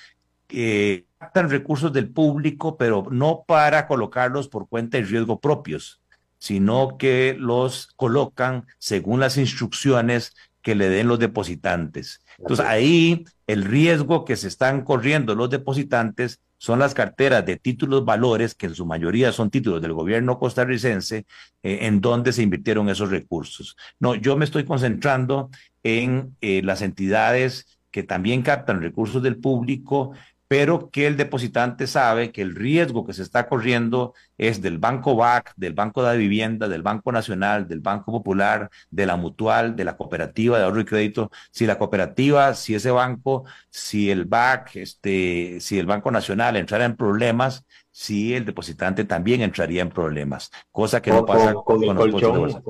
[1.19, 6.01] captan recursos del público, pero no para colocarlos por cuenta de riesgo propios,
[6.38, 12.20] sino que los colocan según las instrucciones que le den los depositantes.
[12.38, 18.05] Entonces ahí el riesgo que se están corriendo los depositantes son las carteras de títulos
[18.05, 21.24] valores, que en su mayoría son títulos del gobierno costarricense,
[21.62, 23.77] eh, en donde se invirtieron esos recursos.
[24.01, 25.51] No, yo me estoy concentrando
[25.85, 30.12] en eh, las entidades que también captan recursos del público
[30.49, 35.15] pero que el depositante sabe que el riesgo que se está corriendo es del Banco
[35.15, 39.85] BAC, del Banco de Vivienda, del Banco Nacional, del Banco Popular, de la Mutual, de
[39.85, 41.31] la Cooperativa de Ahorro y Crédito.
[41.51, 46.87] Si la cooperativa, si ese banco, si el BAC, este, si el Banco Nacional entrara
[46.87, 51.97] en problemas, si el depositante también entraría en problemas, cosa que no pasa con, el
[51.97, 52.63] colchón,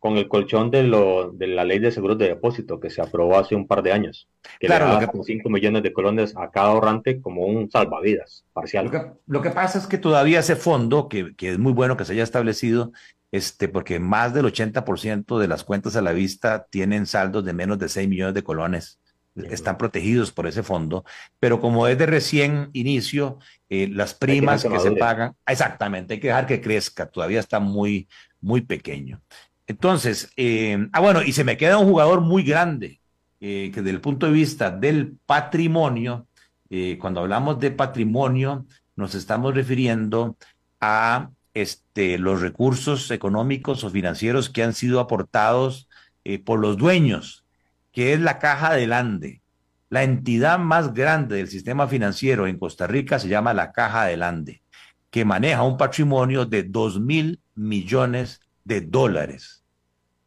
[0.00, 3.38] con el colchón de, lo, de la ley de seguros de depósito que se aprobó
[3.38, 6.68] hace un par de años, que le da con 5 millones de colones a cada
[6.68, 8.90] ahorrante como un salvavidas parcial.
[9.26, 12.14] Lo que, pasa es que todavía ese fondo, que, que, es muy bueno que se
[12.14, 12.92] haya establecido,
[13.30, 17.78] este, porque más del 80% de las cuentas a la vista tienen saldos de menos
[17.78, 18.98] de 6 millones de colones.
[19.36, 21.04] Están protegidos por ese fondo,
[21.38, 26.20] pero como es de recién inicio, eh, las primas que, que se pagan, exactamente, hay
[26.20, 28.08] que dejar que crezca, todavía está muy,
[28.40, 29.22] muy pequeño.
[29.70, 33.00] Entonces, eh, ah, bueno, y se me queda un jugador muy grande,
[33.38, 36.26] eh, que desde el punto de vista del patrimonio,
[36.70, 40.36] eh, cuando hablamos de patrimonio, nos estamos refiriendo
[40.80, 45.88] a este, los recursos económicos o financieros que han sido aportados
[46.44, 47.44] por los dueños,
[47.92, 49.40] que es la Caja del Ande.
[49.88, 54.24] La entidad más grande del sistema financiero en Costa Rica se llama la Caja del
[54.24, 54.62] Ande,
[55.10, 59.59] que maneja un patrimonio de 2 mil millones de dólares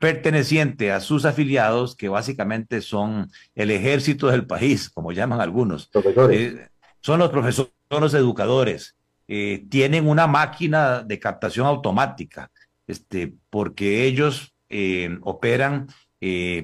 [0.03, 5.89] perteneciente a sus afiliados, que básicamente son el ejército del país, como llaman algunos.
[6.29, 6.67] Eh,
[6.99, 8.97] son los profesores, son los educadores.
[9.29, 12.51] Eh, tienen una máquina de captación automática,
[12.85, 15.87] este, porque ellos eh, operan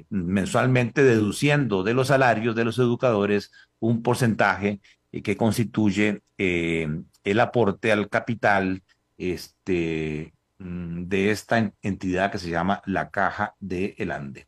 [0.09, 4.79] mensualmente deduciendo de los salarios de los educadores un porcentaje
[5.23, 8.81] que constituye el aporte al capital
[9.17, 14.47] este, de esta entidad que se llama la Caja de El Ande.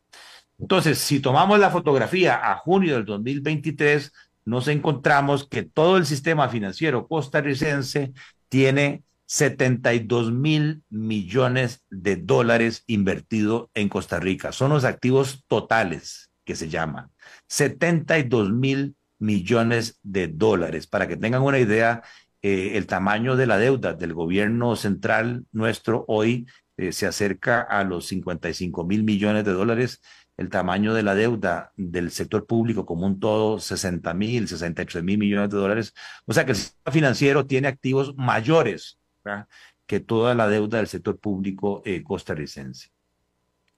[0.58, 4.12] Entonces, si tomamos la fotografía a junio del 2023,
[4.44, 8.12] nos encontramos que todo el sistema financiero costarricense
[8.48, 14.52] tiene 72 mil millones de dólares invertido en Costa Rica.
[14.52, 17.10] Son los activos totales que se llaman.
[17.48, 20.86] 72 mil millones de dólares.
[20.86, 22.02] Para que tengan una idea,
[22.42, 27.84] eh, el tamaño de la deuda del gobierno central nuestro hoy eh, se acerca a
[27.84, 30.02] los 55 mil millones de dólares.
[30.36, 35.18] El tamaño de la deuda del sector público como un todo, 60 mil, 63 mil
[35.18, 35.94] millones de dólares.
[36.26, 38.98] O sea que el sistema financiero tiene activos mayores
[39.86, 42.90] que toda la deuda del sector público eh, costarricense.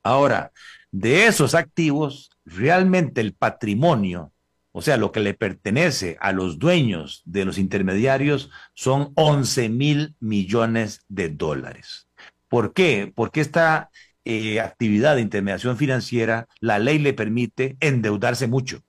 [0.03, 0.53] Ahora,
[0.90, 4.34] de esos activos, realmente el patrimonio
[4.76, 10.16] o sea, lo que le pertenece a los dueños de los intermediarios son 11 mil
[10.18, 12.08] millones de dólares.
[12.48, 13.12] ¿Por qué?
[13.14, 13.90] Porque esta
[14.24, 18.80] eh, actividad de intermediación financiera, la ley le permite endeudarse mucho,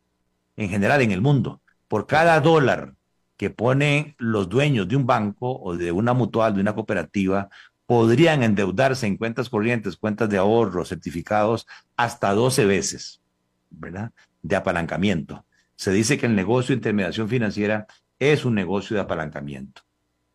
[0.55, 1.61] en general en el mundo.
[1.87, 2.95] Por cada dólar
[3.37, 7.49] que ponen los dueños de un banco o de una mutual, de una cooperativa,
[7.85, 13.21] podrían endeudarse en cuentas corrientes, cuentas de ahorro, certificados, hasta 12 veces,
[13.69, 14.11] ¿verdad?
[14.41, 15.45] De apalancamiento
[15.75, 17.87] se dice que el negocio de intermediación financiera
[18.19, 19.81] es un negocio de apalancamiento.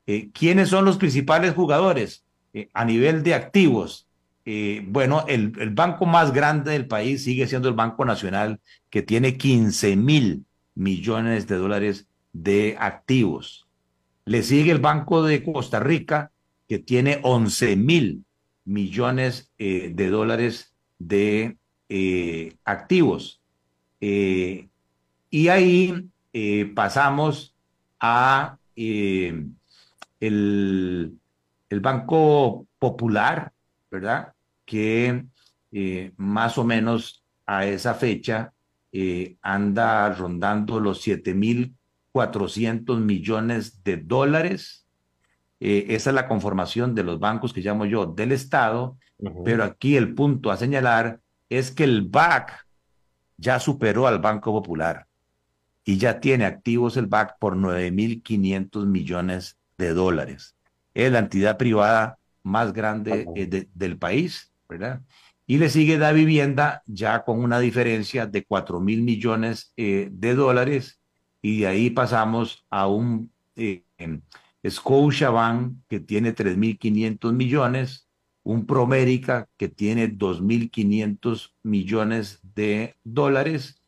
[0.06, 4.08] Eh, ¿Quiénes son los principales jugadores eh, a nivel de activos?
[4.44, 9.02] Eh, bueno, el, el, banco más grande del país sigue siendo el Banco Nacional, que
[9.02, 13.68] tiene 15 mil millones de dólares de activos.
[14.24, 16.32] Le sigue el Banco de Costa Rica,
[16.68, 18.24] que tiene 11 mil
[18.64, 21.56] millones de dólares de
[22.64, 23.40] activos.
[25.30, 27.54] Y ahí eh, pasamos
[28.00, 29.46] a eh,
[30.18, 31.16] el,
[31.80, 33.52] Banco Popular,
[33.90, 34.32] ¿verdad?
[34.64, 35.24] Que
[35.70, 38.52] eh, más o menos a esa fecha
[39.40, 44.84] anda rondando los 7.400 millones de dólares.
[45.60, 48.96] esa es la conformación de los bancos que llamo yo del Estado,
[49.44, 52.66] pero aquí el punto a señalar es que el BAC
[53.36, 55.06] ya superó al Banco Popular
[55.90, 60.54] y ya tiene activos el BAC por 9.500 millones de dólares.
[60.94, 65.02] es la entidad privada más grande eh, del país, ¿verdad?
[65.48, 70.36] Y le sigue Da Vivienda ya con una diferencia de 4 mil millones eh, de
[70.36, 71.00] dólares
[71.42, 73.82] y de ahí pasamos a un eh,
[74.64, 78.08] Scotiabank que tiene 3.500 millones,
[78.44, 83.79] un Promérica que tiene 2.500 millones de dólares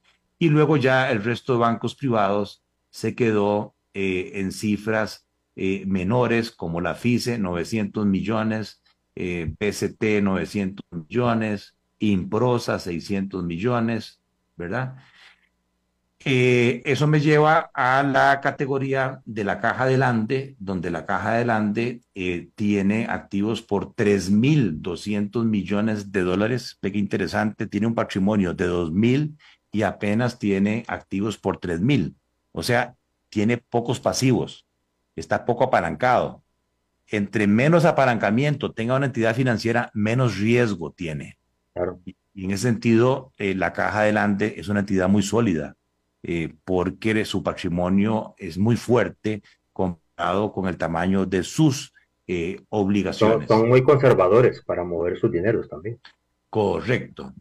[0.43, 6.51] y luego ya el resto de bancos privados se quedó eh, en cifras eh, menores
[6.51, 8.83] como la FICE 900 millones,
[9.15, 14.21] eh, PST 900 millones, Improsa 600 millones,
[14.57, 14.97] ¿verdad?
[16.25, 22.03] Eh, eso me lleva a la categoría de la caja delante, donde la caja delante
[22.15, 26.79] eh, tiene activos por 3.200 millones de dólares.
[26.81, 29.37] Que interesante, tiene un patrimonio de 2.000
[29.73, 32.15] y apenas tiene activos por 3.000.
[32.53, 32.95] O sea,
[33.31, 34.67] tiene pocos pasivos,
[35.17, 36.43] está poco apalancado.
[37.09, 41.39] Entre menos apalancamiento tenga una entidad financiera, menos riesgo tiene.
[41.73, 41.99] Claro.
[42.05, 45.77] Y, en ese sentido, eh, la caja adelante es una entidad muy sólida
[46.23, 49.43] eh, porque su patrimonio es muy fuerte
[49.73, 51.93] comparado con el tamaño de sus
[52.27, 53.49] eh, obligaciones.
[53.49, 55.99] Son, muy conservadores para mover sus dineros también.
[56.49, 57.35] Correcto.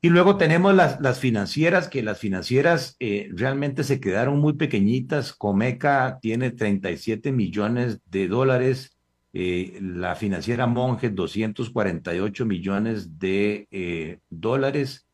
[0.00, 5.32] Y luego tenemos las, las financieras, que las financieras eh, realmente se quedaron muy pequeñitas.
[5.32, 8.94] Comeca tiene 37 millones de dólares,
[9.32, 15.06] la financiera Monge 248 millones de dólares.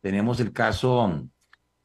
[0.00, 1.28] Tenemos el caso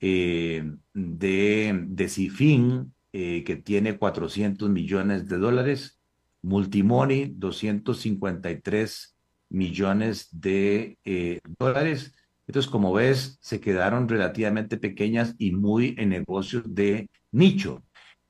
[0.06, 6.02] eh, de, de Cifin, eh, que tiene 400 millones de dólares,
[6.42, 9.16] Multimoney, 253
[9.48, 12.14] millones de eh, dólares.
[12.48, 17.84] Entonces, como ves, se quedaron relativamente pequeñas y muy en negocios de nicho.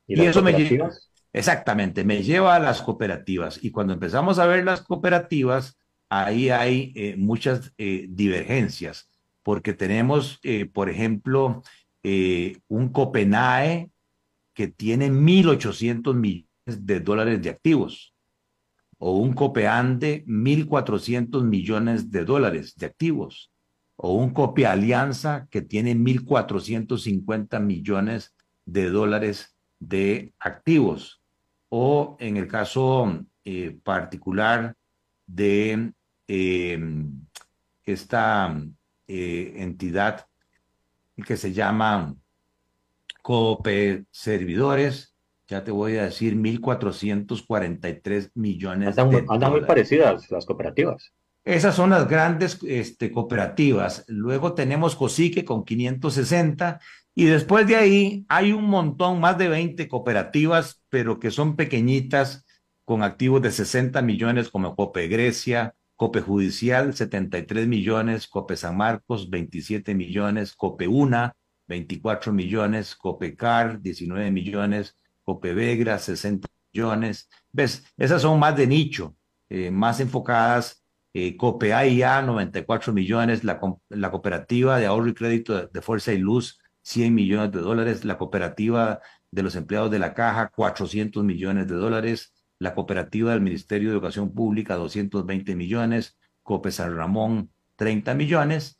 [0.08, 0.92] Y, eso me lleva,
[1.32, 3.64] exactamente, me lleva a las cooperativas.
[3.64, 5.78] Y cuando empezamos a ver las cooperativas,
[6.10, 9.10] ahí hay muchas divergencias
[9.44, 11.62] porque tenemos, eh, por ejemplo,
[12.02, 13.92] eh, un Copenhague
[14.54, 18.16] que tiene 1.800 millones de dólares de activos,
[18.98, 23.52] o un Copeande, 1.400 millones de dólares de activos,
[23.96, 28.36] o un Cope Alianza que tiene 1.450 millones
[28.66, 31.22] de dólares de activos,
[31.70, 34.76] o en el caso eh, particular
[35.28, 35.94] de
[37.86, 38.58] esta
[39.08, 40.28] eh, entidad
[41.26, 42.16] que se llama
[43.22, 45.16] Cope Servidores.
[45.48, 51.14] Ya te voy a decir 1.443 millones andan, de andan muy parecidas las cooperativas.
[51.46, 54.06] Esas son las grandes este, cooperativas.
[54.08, 56.80] Luego tenemos Cosique con 560
[57.16, 62.46] y después de ahí hay un montón, más de 20 cooperativas, pero que son pequeñitas
[62.86, 69.30] con activos de 60 millones como Cope Grecia, Cope Judicial, 73 millones, Cope San Marcos,
[69.30, 71.34] 27 millones, Cope Una,
[71.68, 77.30] 24 millones, Cope Car, 19 millones, Cope Vegra, 60 millones.
[77.52, 77.86] ¿Ves?
[77.98, 79.16] Esas son más de nicho,
[79.50, 80.83] eh, más enfocadas.
[81.14, 83.60] Eh, Cope AIA, 94 millones, la,
[83.90, 88.18] la, cooperativa de ahorro y crédito de, Fuerza y Luz, 100 millones de dólares, la
[88.18, 89.00] cooperativa
[89.30, 93.96] de los empleados de la caja, 400 millones de dólares, la cooperativa del Ministerio de
[93.96, 98.78] Educación Pública 220 millones, Cope San Ramón 30 millones.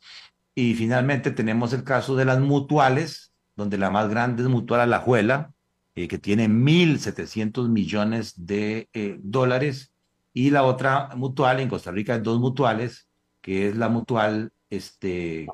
[0.56, 5.00] Y finalmente tenemos el caso de las mutuales, donde la más grande es Mutual La
[5.00, 5.52] Juela,
[5.94, 9.93] eh, que tiene 1.700 millones de eh, dólares
[10.34, 13.08] y la otra mutual en Costa Rica, dos mutuales,
[13.40, 15.46] que es la mutual este,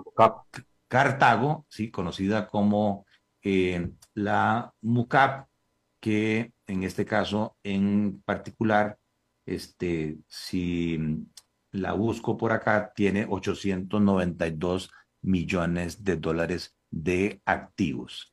[0.88, 1.90] Cartago, ¿sí?
[1.90, 3.06] conocida como
[3.42, 5.46] eh, la MUCAP,
[6.00, 8.98] que en este caso en particular,
[9.44, 10.98] este, si
[11.72, 18.32] la busco por acá, tiene 892 millones de dólares de activos.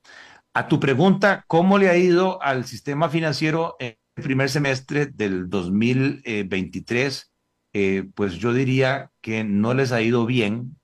[0.53, 7.31] A tu pregunta, ¿cómo le ha ido al sistema financiero en primer semestre del 2023?
[7.73, 10.77] Eh, pues yo diría que no les ha ido bien.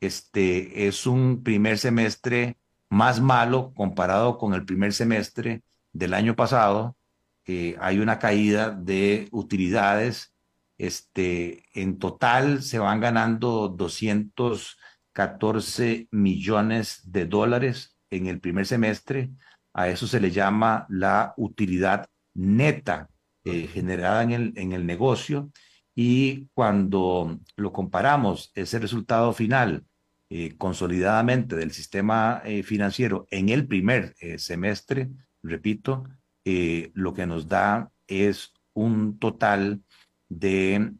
[0.00, 2.56] Este es un primer semestre
[2.88, 6.96] más malo comparado con el primer semestre del año pasado,
[7.80, 10.34] hay una caída de utilidades.
[10.76, 19.30] Este, en total se van ganando 214 millones de dólares en el primer semestre.
[19.72, 22.08] A eso se le llama la utilidad
[22.38, 23.10] neta
[23.44, 25.50] eh, generada en el, en el negocio.
[25.94, 29.84] Y cuando lo comparamos, ese resultado final
[30.30, 35.08] eh, consolidadamente del sistema financiero en el primer semestre,
[35.42, 36.04] repito,
[36.44, 39.82] eh, lo que nos da es un total
[40.28, 40.92] de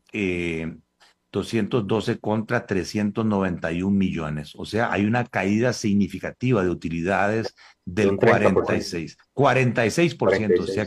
[1.33, 4.53] 212 eh, contra 391 millones.
[4.57, 7.55] O sea, hay una caída significativa de utilidades
[7.85, 9.17] del 46.
[9.35, 10.81] 46%, Se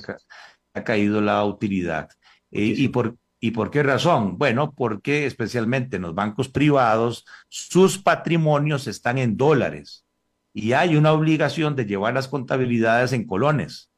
[0.74, 2.10] ha, caído la utilidad.
[2.52, 4.38] Eh, ¿Y por, ¿Y por qué razón?
[4.38, 10.06] Bueno, porque especialmente en los bancos privados, sus patrimonios están en dólares
[10.54, 13.90] y hay una obligación de llevar las contabilidades en colones.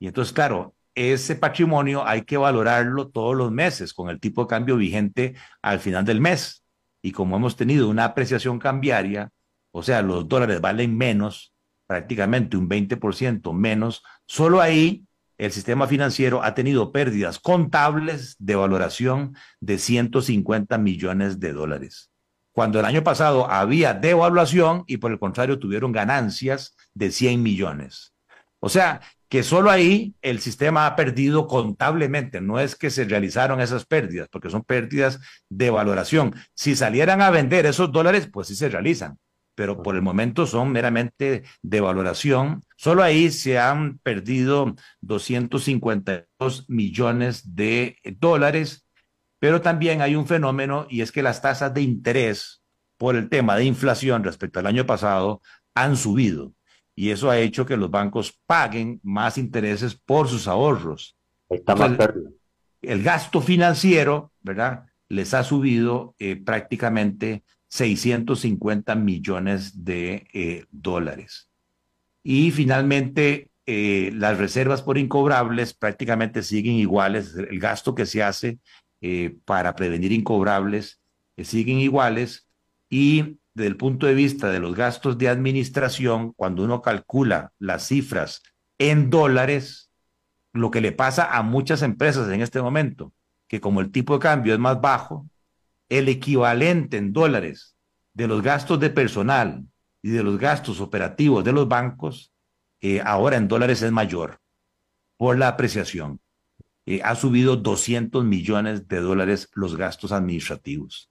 [0.00, 4.48] Y entonces, claro, ese patrimonio hay que valorarlo todos los meses con el tipo de
[4.48, 6.64] cambio vigente al final del mes.
[7.02, 9.30] Y como hemos tenido una apreciación cambiaria,
[9.70, 11.52] o sea, los dólares valen menos,
[11.86, 15.04] prácticamente un 20% menos, solo ahí
[15.38, 22.10] el sistema financiero ha tenido pérdidas contables de valoración de 150 millones de dólares.
[22.52, 28.14] Cuando el año pasado había devaluación y por el contrario tuvieron ganancias de 100 millones.
[28.58, 33.60] O sea, que solo ahí el sistema ha perdido contablemente, no es que se realizaron
[33.60, 35.20] esas pérdidas, porque son pérdidas
[35.50, 36.34] de valoración.
[36.54, 39.18] Si salieran a vender esos dólares, pues sí se realizan,
[39.54, 42.62] pero por el momento son meramente de valoración.
[42.76, 48.86] Solo ahí se han perdido 252 millones de dólares,
[49.38, 52.62] pero también hay un fenómeno y es que las tasas de interés
[52.96, 55.42] por el tema de inflación respecto al año pasado
[55.74, 56.54] han subido
[56.98, 61.16] y eso ha hecho que los bancos paguen más intereses por sus ahorros.
[61.48, 61.96] Está más
[62.82, 64.86] el gasto financiero, ¿verdad?
[65.08, 71.48] Les ha subido eh, prácticamente 650 millones de eh, dólares.
[72.24, 77.36] Y finalmente, eh, las reservas por incobrables prácticamente siguen iguales.
[77.36, 78.58] El gasto que se hace
[79.44, 81.00] para prevenir incobrables
[81.44, 82.48] siguen iguales.
[82.90, 87.88] Y desde el punto de vista de los gastos de administración, cuando uno calcula las
[87.88, 88.40] cifras
[88.78, 89.90] en dólares,
[90.52, 93.12] lo que le pasa a muchas empresas en este momento,
[93.48, 95.28] que como el tipo de cambio es más bajo,
[95.88, 97.74] el equivalente en dólares
[98.14, 99.64] de los gastos de personal
[100.02, 102.32] y de los gastos operativos de los bancos,
[102.80, 104.38] eh, ahora en dólares es mayor
[105.16, 106.20] por la apreciación.
[106.86, 111.07] Eh, ha subido 200 millones de dólares los gastos administrativos.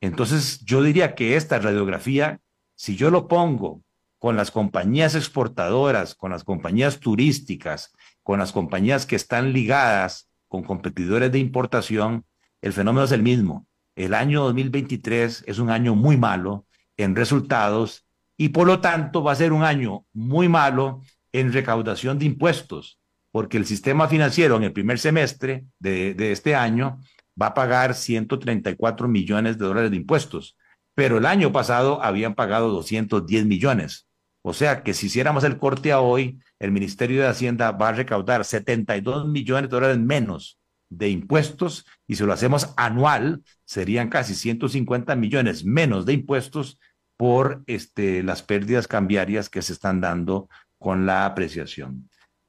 [0.00, 2.40] Entonces, yo diría que esta radiografía,
[2.74, 3.82] si yo lo pongo
[4.18, 7.92] con las compañías exportadoras, con las compañías turísticas,
[8.22, 12.24] con las compañías que están ligadas con competidores de importación,
[12.60, 13.66] el fenómeno es el mismo.
[13.94, 19.32] El año 2023 es un año muy malo en resultados y por lo tanto va
[19.32, 22.98] a ser un año muy malo en recaudación de impuestos,
[23.30, 27.00] porque el sistema financiero en el primer semestre de, de este año
[27.40, 30.56] va a pagar 134 millones de dólares de impuestos,
[30.94, 34.06] pero el año pasado habían pagado 210 millones.
[34.42, 37.92] O sea que si hiciéramos el corte a hoy, el Ministerio de Hacienda va a
[37.92, 40.58] recaudar 72 millones de dólares menos
[40.88, 46.78] de impuestos y si lo hacemos anual, serían casi 150 millones menos de impuestos
[47.16, 52.08] por este, las pérdidas cambiarias que se están dando con la apreciación.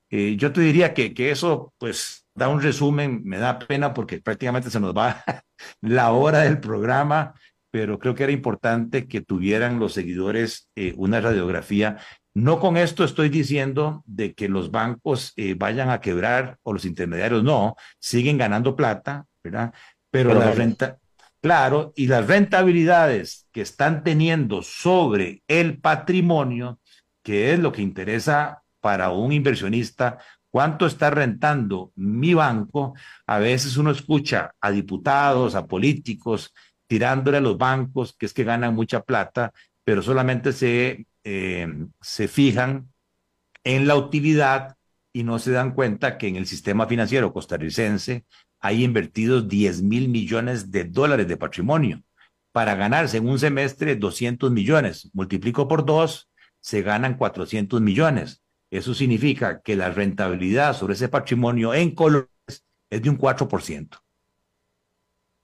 [0.10, 4.20] Eh, yo te diría que, que eso, pues, da un resumen, me da pena porque
[4.20, 5.24] prácticamente se nos va
[5.82, 7.34] la hora del programa,
[7.72, 11.98] pero creo que era importante que tuvieran los seguidores eh, una radiografía.
[12.34, 16.86] No con esto estoy diciendo de que los bancos eh, vayan a quebrar o los
[16.86, 19.74] intermediarios, no, siguen ganando plata, ¿verdad?
[20.10, 20.98] Pero, la renta,
[21.42, 26.80] claro, y las rentabilidades que están teniendo sobre el patrimonio,
[27.24, 30.18] que es lo que interesa para un inversionista,
[30.52, 32.93] cuánto está rentando mi banco,
[33.26, 36.54] a veces uno escucha a diputados, a políticos,
[36.88, 41.68] tirándole a los bancos, que es que ganan mucha plata, pero solamente se, eh,
[42.02, 42.91] se fijan
[43.64, 44.76] en la utilidad
[45.14, 48.26] y no se dan cuenta que en el sistema financiero costarricense
[48.60, 52.04] hay invertidos 10 mil millones de dólares de patrimonio
[52.52, 55.10] para ganarse en un semestre 200 millones.
[55.14, 56.30] Multiplico por dos,
[56.60, 58.43] se ganan 400 millones.
[58.72, 62.30] Eso significa que la rentabilidad sobre ese patrimonio en colores
[62.89, 63.99] es de un 4%.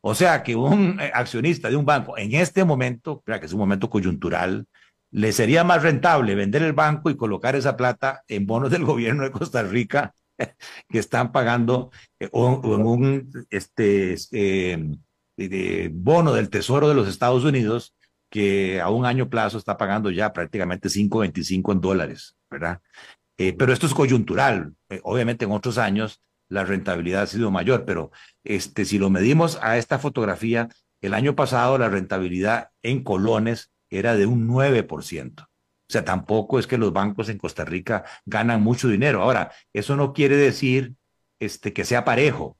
[0.02, 3.60] O sea que un eh, accionista de un banco en este momento, que es un
[3.60, 4.66] momento coyuntural,
[5.12, 9.24] le sería más rentable vender el banco y colocar esa plata en bonos del gobierno
[9.24, 10.14] de Costa Rica
[10.90, 17.94] que están pagando eh, un este, eh, bono del Tesoro de los Estados Unidos
[18.30, 22.82] que a un año plazo está pagando ya prácticamente 5.25 en dólares, ¿verdad?
[23.38, 24.74] Eh, pero esto es coyuntural.
[24.90, 28.12] Eh, obviamente en otros años la rentabilidad ha sido mayor, pero
[28.44, 30.70] este, si lo medimos a esta fotografía,
[31.02, 35.44] el año pasado la rentabilidad en colones era de un 9%.
[35.44, 39.22] O sea, tampoco es que los bancos en Costa Rica ganan mucho dinero.
[39.22, 40.96] Ahora, eso no quiere decir
[41.40, 42.58] este, que sea parejo.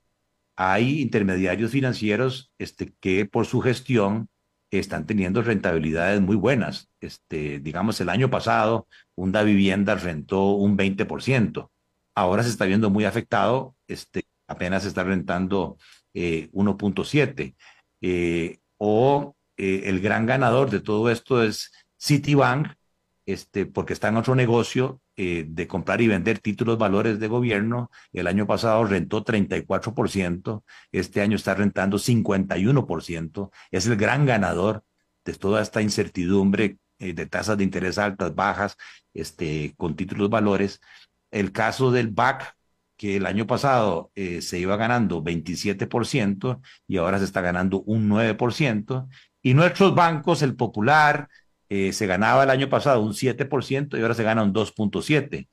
[0.56, 4.28] hay intermediarios financieros este, que por su gestión
[4.70, 6.90] están teniendo rentabilidades muy buenas.
[7.00, 11.70] Este, digamos, el año pasado, una vivienda rentó un 20%.
[12.14, 15.78] Ahora se está viendo muy afectado, este, apenas está rentando
[16.14, 17.40] 1.7.
[17.40, 17.54] Eh,
[18.00, 22.74] eh, o eh, el gran ganador de todo esto es Citibank,
[23.26, 27.90] este, porque está en otro negocio eh, de comprar y vender títulos valores de gobierno.
[28.12, 30.62] El año pasado rentó 34%,
[30.92, 33.50] este año está rentando 51%.
[33.72, 34.84] Es el gran ganador
[35.24, 38.76] de toda esta incertidumbre eh, de tasas de interés altas, bajas,
[39.12, 40.80] este, con títulos valores.
[41.32, 42.54] El caso del BAC,
[42.96, 48.08] que el año pasado eh, se iba ganando 27% y ahora se está ganando un
[48.08, 49.08] 9%.
[49.42, 51.28] Y nuestros bancos, el Popular,
[51.68, 55.48] eh, se ganaba el año pasado un 7% y ahora se gana un 2.7%.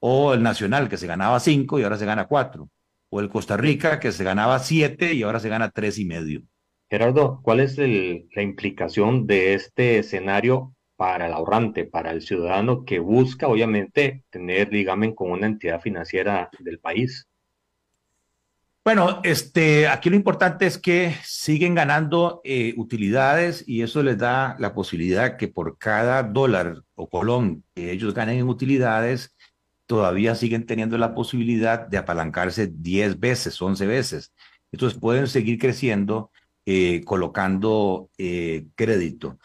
[0.00, 2.68] O el Nacional, que se ganaba 5 y ahora se gana 4.
[3.10, 6.44] O el Costa Rica, que se ganaba 7 y ahora se gana 3,5.
[6.90, 12.98] Gerardo, ¿cuál es la implicación de este escenario para el ahorrante, para el ciudadano que
[12.98, 17.28] busca, obviamente, tener ligamen con una entidad financiera del país?
[18.84, 24.56] Bueno, este, aquí lo importante es que siguen ganando eh, utilidades y eso les da
[24.58, 29.36] la posibilidad que por cada dólar o colón que ellos ganen en utilidades,
[29.86, 34.32] todavía siguen teniendo la posibilidad de apalancarse 10 veces, 11 veces.
[34.72, 36.32] Entonces pueden seguir creciendo
[36.66, 39.38] eh, colocando eh, crédito.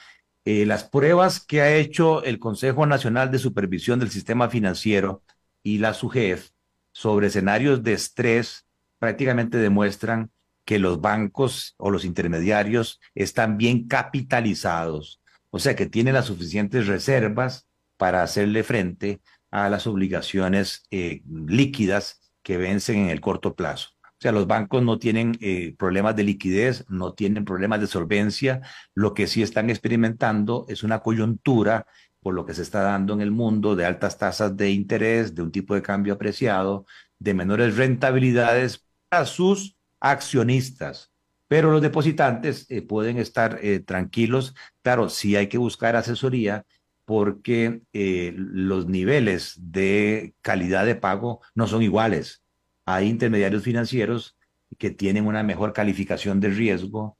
[0.45, 5.21] las pruebas que ha hecho el Consejo Nacional de Supervisión del Sistema Financiero
[5.61, 6.49] y la SUGEF
[6.91, 8.66] sobre escenarios de estrés
[8.99, 10.31] prácticamente demuestran
[10.65, 16.87] que los bancos o los intermediarios están bien capitalizados, o sea que tienen las suficientes
[16.87, 23.91] reservas para hacerle frente a las obligaciones eh, líquidas que vencen en el corto plazo.
[24.03, 28.61] O sea, los bancos no tienen eh, problemas de liquidez, no tienen problemas de solvencia.
[28.95, 31.85] Lo que sí están experimentando es una coyuntura
[32.19, 35.43] por lo que se está dando en el mundo de altas tasas de interés, de
[35.43, 36.85] un tipo de cambio apreciado,
[37.19, 41.11] de menores rentabilidades a sus accionistas.
[41.47, 44.53] Pero los depositantes eh, pueden estar eh, tranquilos.
[44.81, 46.65] Claro, sí hay que buscar asesoría
[47.05, 52.43] porque eh, los niveles de calidad de pago no son iguales.
[52.85, 54.37] Hay intermediarios financieros
[54.77, 57.17] que tienen una mejor calificación de riesgo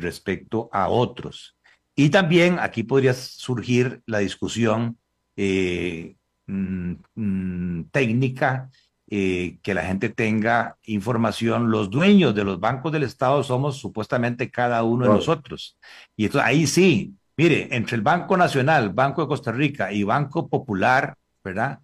[0.00, 1.56] respecto a otros.
[1.94, 4.98] Y también aquí podría surgir la discusión
[5.36, 8.70] mm, mm, técnica
[9.10, 11.70] eh, que la gente tenga información.
[11.70, 15.78] Los dueños de los bancos del Estado somos supuestamente cada uno de nosotros.
[16.14, 21.16] Y ahí sí, mire, entre el Banco Nacional, Banco de Costa Rica y Banco Popular,
[21.42, 21.78] ¿verdad?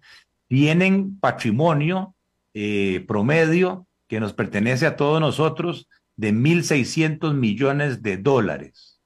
[0.47, 2.13] Tienen patrimonio
[2.53, 9.01] eh, promedio que nos pertenece a todos nosotros de 1.600 millones de dólares,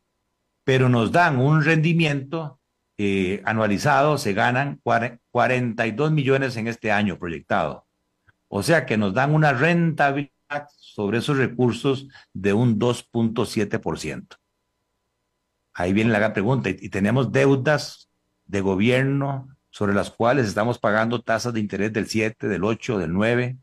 [0.66, 2.60] pero nos dan un rendimiento
[2.98, 7.86] eh, anualizado, se ganan 42 millones en este año proyectado.
[8.50, 14.36] O sea que nos dan una rentabilidad sobre esos recursos de un 2.7%.
[15.74, 16.70] Ahí viene la gran pregunta.
[16.70, 18.10] Y tenemos deudas
[18.46, 23.14] de gobierno sobre las cuales estamos pagando tasas de interés del 7, del 8, del
[23.14, 23.58] 9.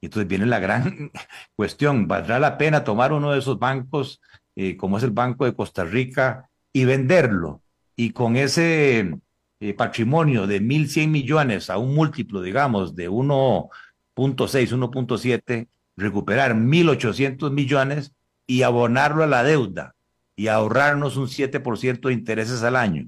[0.00, 1.10] Y entonces viene la gran
[1.56, 2.06] cuestión.
[2.06, 4.22] ¿Valdrá la pena tomar uno de esos bancos,
[4.54, 7.62] eh, como es el Banco de Costa Rica, y venderlo?
[7.96, 9.18] Y con ese
[9.58, 17.50] eh, patrimonio de 1.100 millones a un múltiplo, digamos, de uno 1.6, 1.7, recuperar 1.800
[17.50, 18.12] millones
[18.46, 19.94] y abonarlo a la deuda
[20.36, 23.06] y ahorrarnos un 7% de intereses al año.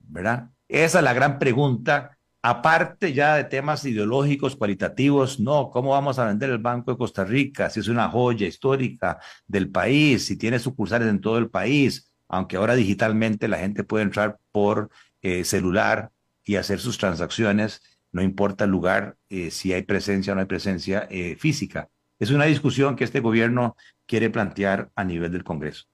[0.00, 0.50] ¿Verdad?
[0.68, 6.26] Esa es la gran pregunta, aparte ya de temas ideológicos, cualitativos, no, ¿cómo vamos a
[6.26, 7.70] vender el Banco de Costa Rica?
[7.70, 12.56] Si es una joya histórica del país, si tiene sucursales en todo el país, aunque
[12.56, 14.90] ahora digitalmente la gente puede entrar por
[15.22, 16.10] eh, celular
[16.44, 17.82] y hacer sus transacciones
[18.18, 21.88] no importa el lugar, eh, si hay presencia o no hay presencia eh, física.
[22.18, 25.84] Es una discusión que este gobierno quiere plantear a nivel del Congreso.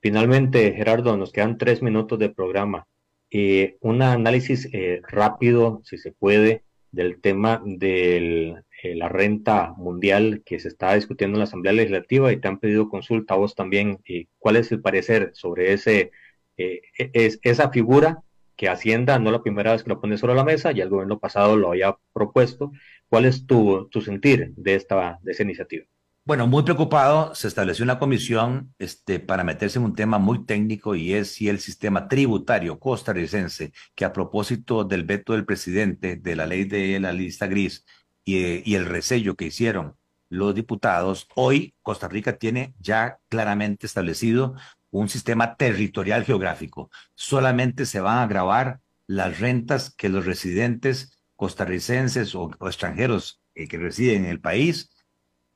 [0.00, 2.86] Finalmente, Gerardo, nos quedan tres minutos de programa.
[3.32, 4.68] Eh, un análisis
[5.08, 11.40] rápido, si se puede, del tema de la renta mundial que se está discutiendo en
[11.40, 13.98] la Asamblea Legislativa y te han pedido consulta a vos también.
[14.38, 16.12] ¿Cuál es el parecer sobre ese,
[16.56, 18.22] es, esa figura
[18.60, 21.18] que Hacienda no la primera vez que lo pone sobre la mesa, ya el gobierno
[21.18, 22.72] pasado lo había propuesto.
[23.08, 25.86] ¿Cuál es tu, tu sentir de esta, de esa iniciativa?
[26.26, 30.94] Bueno, muy preocupado, se estableció una comisión este, para meterse en un tema muy técnico
[30.94, 36.36] y es si el sistema tributario costarricense, que a propósito del veto del presidente de
[36.36, 37.86] la ley de la lista gris
[38.26, 39.94] y, y el resello que hicieron
[40.28, 44.54] los diputados, hoy Costa Rica tiene ya claramente establecido
[44.90, 46.90] un sistema territorial geográfico.
[47.14, 53.78] Solamente se van a grabar las rentas que los residentes costarricenses o, extranjeros eh, que
[53.78, 54.90] residen en el país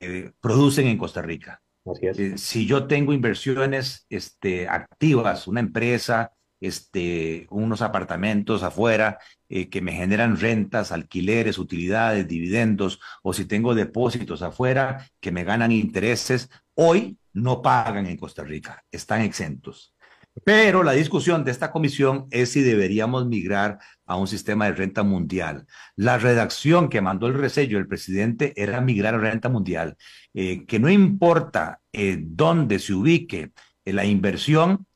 [0.00, 1.62] eh, producen en Costa Rica.
[2.00, 9.18] Eh, si yo tengo inversiones este, activas, una empresa, este, unos apartamentos afuera
[9.70, 15.70] que me generan rentas, alquileres, utilidades, dividendos, o si tengo depósitos afuera que me ganan
[15.70, 19.94] intereses, hoy no pagan en Costa Rica, están exentos.
[20.42, 25.04] Pero la discusión de esta comisión es si deberíamos migrar a un sistema de renta
[25.04, 25.66] mundial.
[25.94, 29.96] La redacción que mandó el resello el presidente era migrar a renta mundial,
[30.32, 33.52] eh, que no importa eh, dónde se ubique
[33.84, 34.86] eh, la inversión,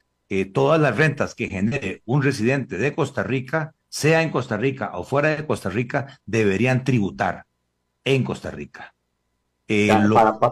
[0.53, 5.03] todas las rentas que genere un residente de Costa Rica, sea en Costa Rica o
[5.03, 7.47] fuera de Costa Rica, deberían tributar
[8.05, 8.95] en Costa Rica.
[9.71, 9.89] Eh,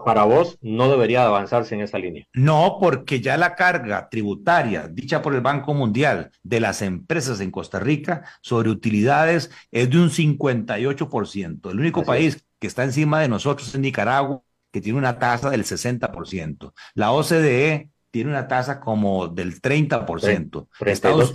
[0.05, 2.27] para, vos no debería avanzarse en esa línea.
[2.33, 7.49] No, porque ya la carga tributaria dicha por el Banco Mundial de las empresas en
[7.49, 11.71] Costa Rica sobre utilidades es de un 58%.
[11.71, 15.63] El único país que está encima de nosotros es Nicaragua, que tiene una tasa del
[15.63, 16.73] 60%.
[16.93, 20.67] La OCDE tiene una tasa como del 30%.
[20.85, 21.33] Estados,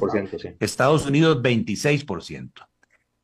[0.61, 2.53] Estados Unidos 26%.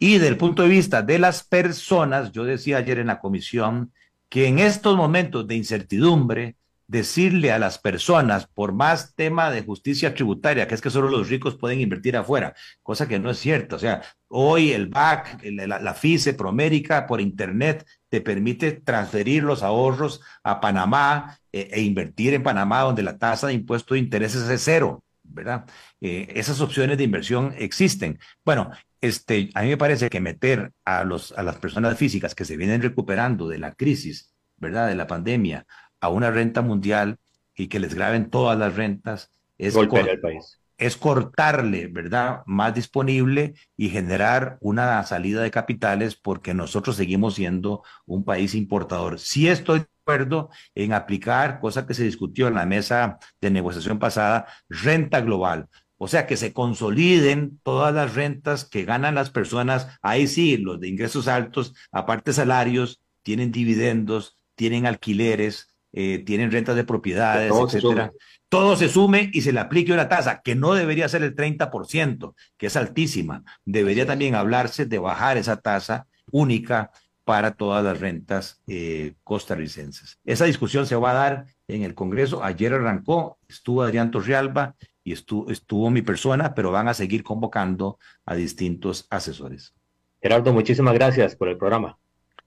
[0.01, 3.93] Y desde el punto de vista de las personas, yo decía ayer en la comisión,
[4.29, 6.57] que en estos momentos de incertidumbre,
[6.89, 11.29] decirle a las personas, por más tema de justicia tributaria, que es que solo los
[11.29, 13.77] ricos pueden invertir afuera, cosa que no es cierto.
[13.77, 20.23] O sea, hoy el BAC, la, FICE, Promérica, por Internet, te permite transferir los ahorros
[20.43, 24.63] a Panamá eh, e invertir en Panamá, donde la tasa de impuesto de intereses es
[24.65, 25.05] cero.
[25.23, 25.67] ¿verdad?
[26.01, 28.19] Eh, esas opciones de inversión existen.
[28.45, 28.71] Bueno,
[29.01, 32.57] este, a mí me parece que meter a, los, a las personas físicas que se
[32.57, 34.89] vienen recuperando de la crisis, ¿verdad?
[34.89, 35.67] De la pandemia,
[36.01, 37.19] a una renta mundial
[37.55, 40.61] y que les graben todas las rentas, es, país.
[40.77, 42.43] es cortarle, ¿verdad?
[42.47, 49.19] Más disponible y generar una salida de capitales porque nosotros seguimos siendo un país importador.
[49.19, 53.99] Si estoy de acuerdo en aplicar, cosa que se discutió en la mesa de negociación
[53.99, 55.69] pasada, renta global.
[55.99, 59.89] O sea, que se consoliden todas las rentas que ganan las personas.
[60.01, 66.77] Ahí sí, los de ingresos altos, aparte salarios, tienen dividendos, tienen alquileres, eh, tienen rentas
[66.77, 68.13] de propiedades, etcétera.
[68.49, 72.35] Todo se sume y se le aplique una tasa que no debería ser el 30%,
[72.57, 73.43] que es altísima.
[73.65, 76.91] Debería también hablarse de bajar esa tasa única
[77.25, 80.19] para todas las rentas eh, costarricenses.
[80.25, 82.43] Esa discusión se va a dar en el Congreso.
[82.43, 84.77] Ayer arrancó, estuvo Adrián Torrealba
[85.09, 89.75] y estuvo, estuvo mi persona, pero van a seguir convocando a distintos asesores.
[90.21, 91.99] Gerardo, muchísimas gracias por el programa.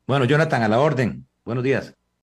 [0.06, 1.28] Bueno, Jonathan, a la orden.
[1.44, 1.96] Buenos días.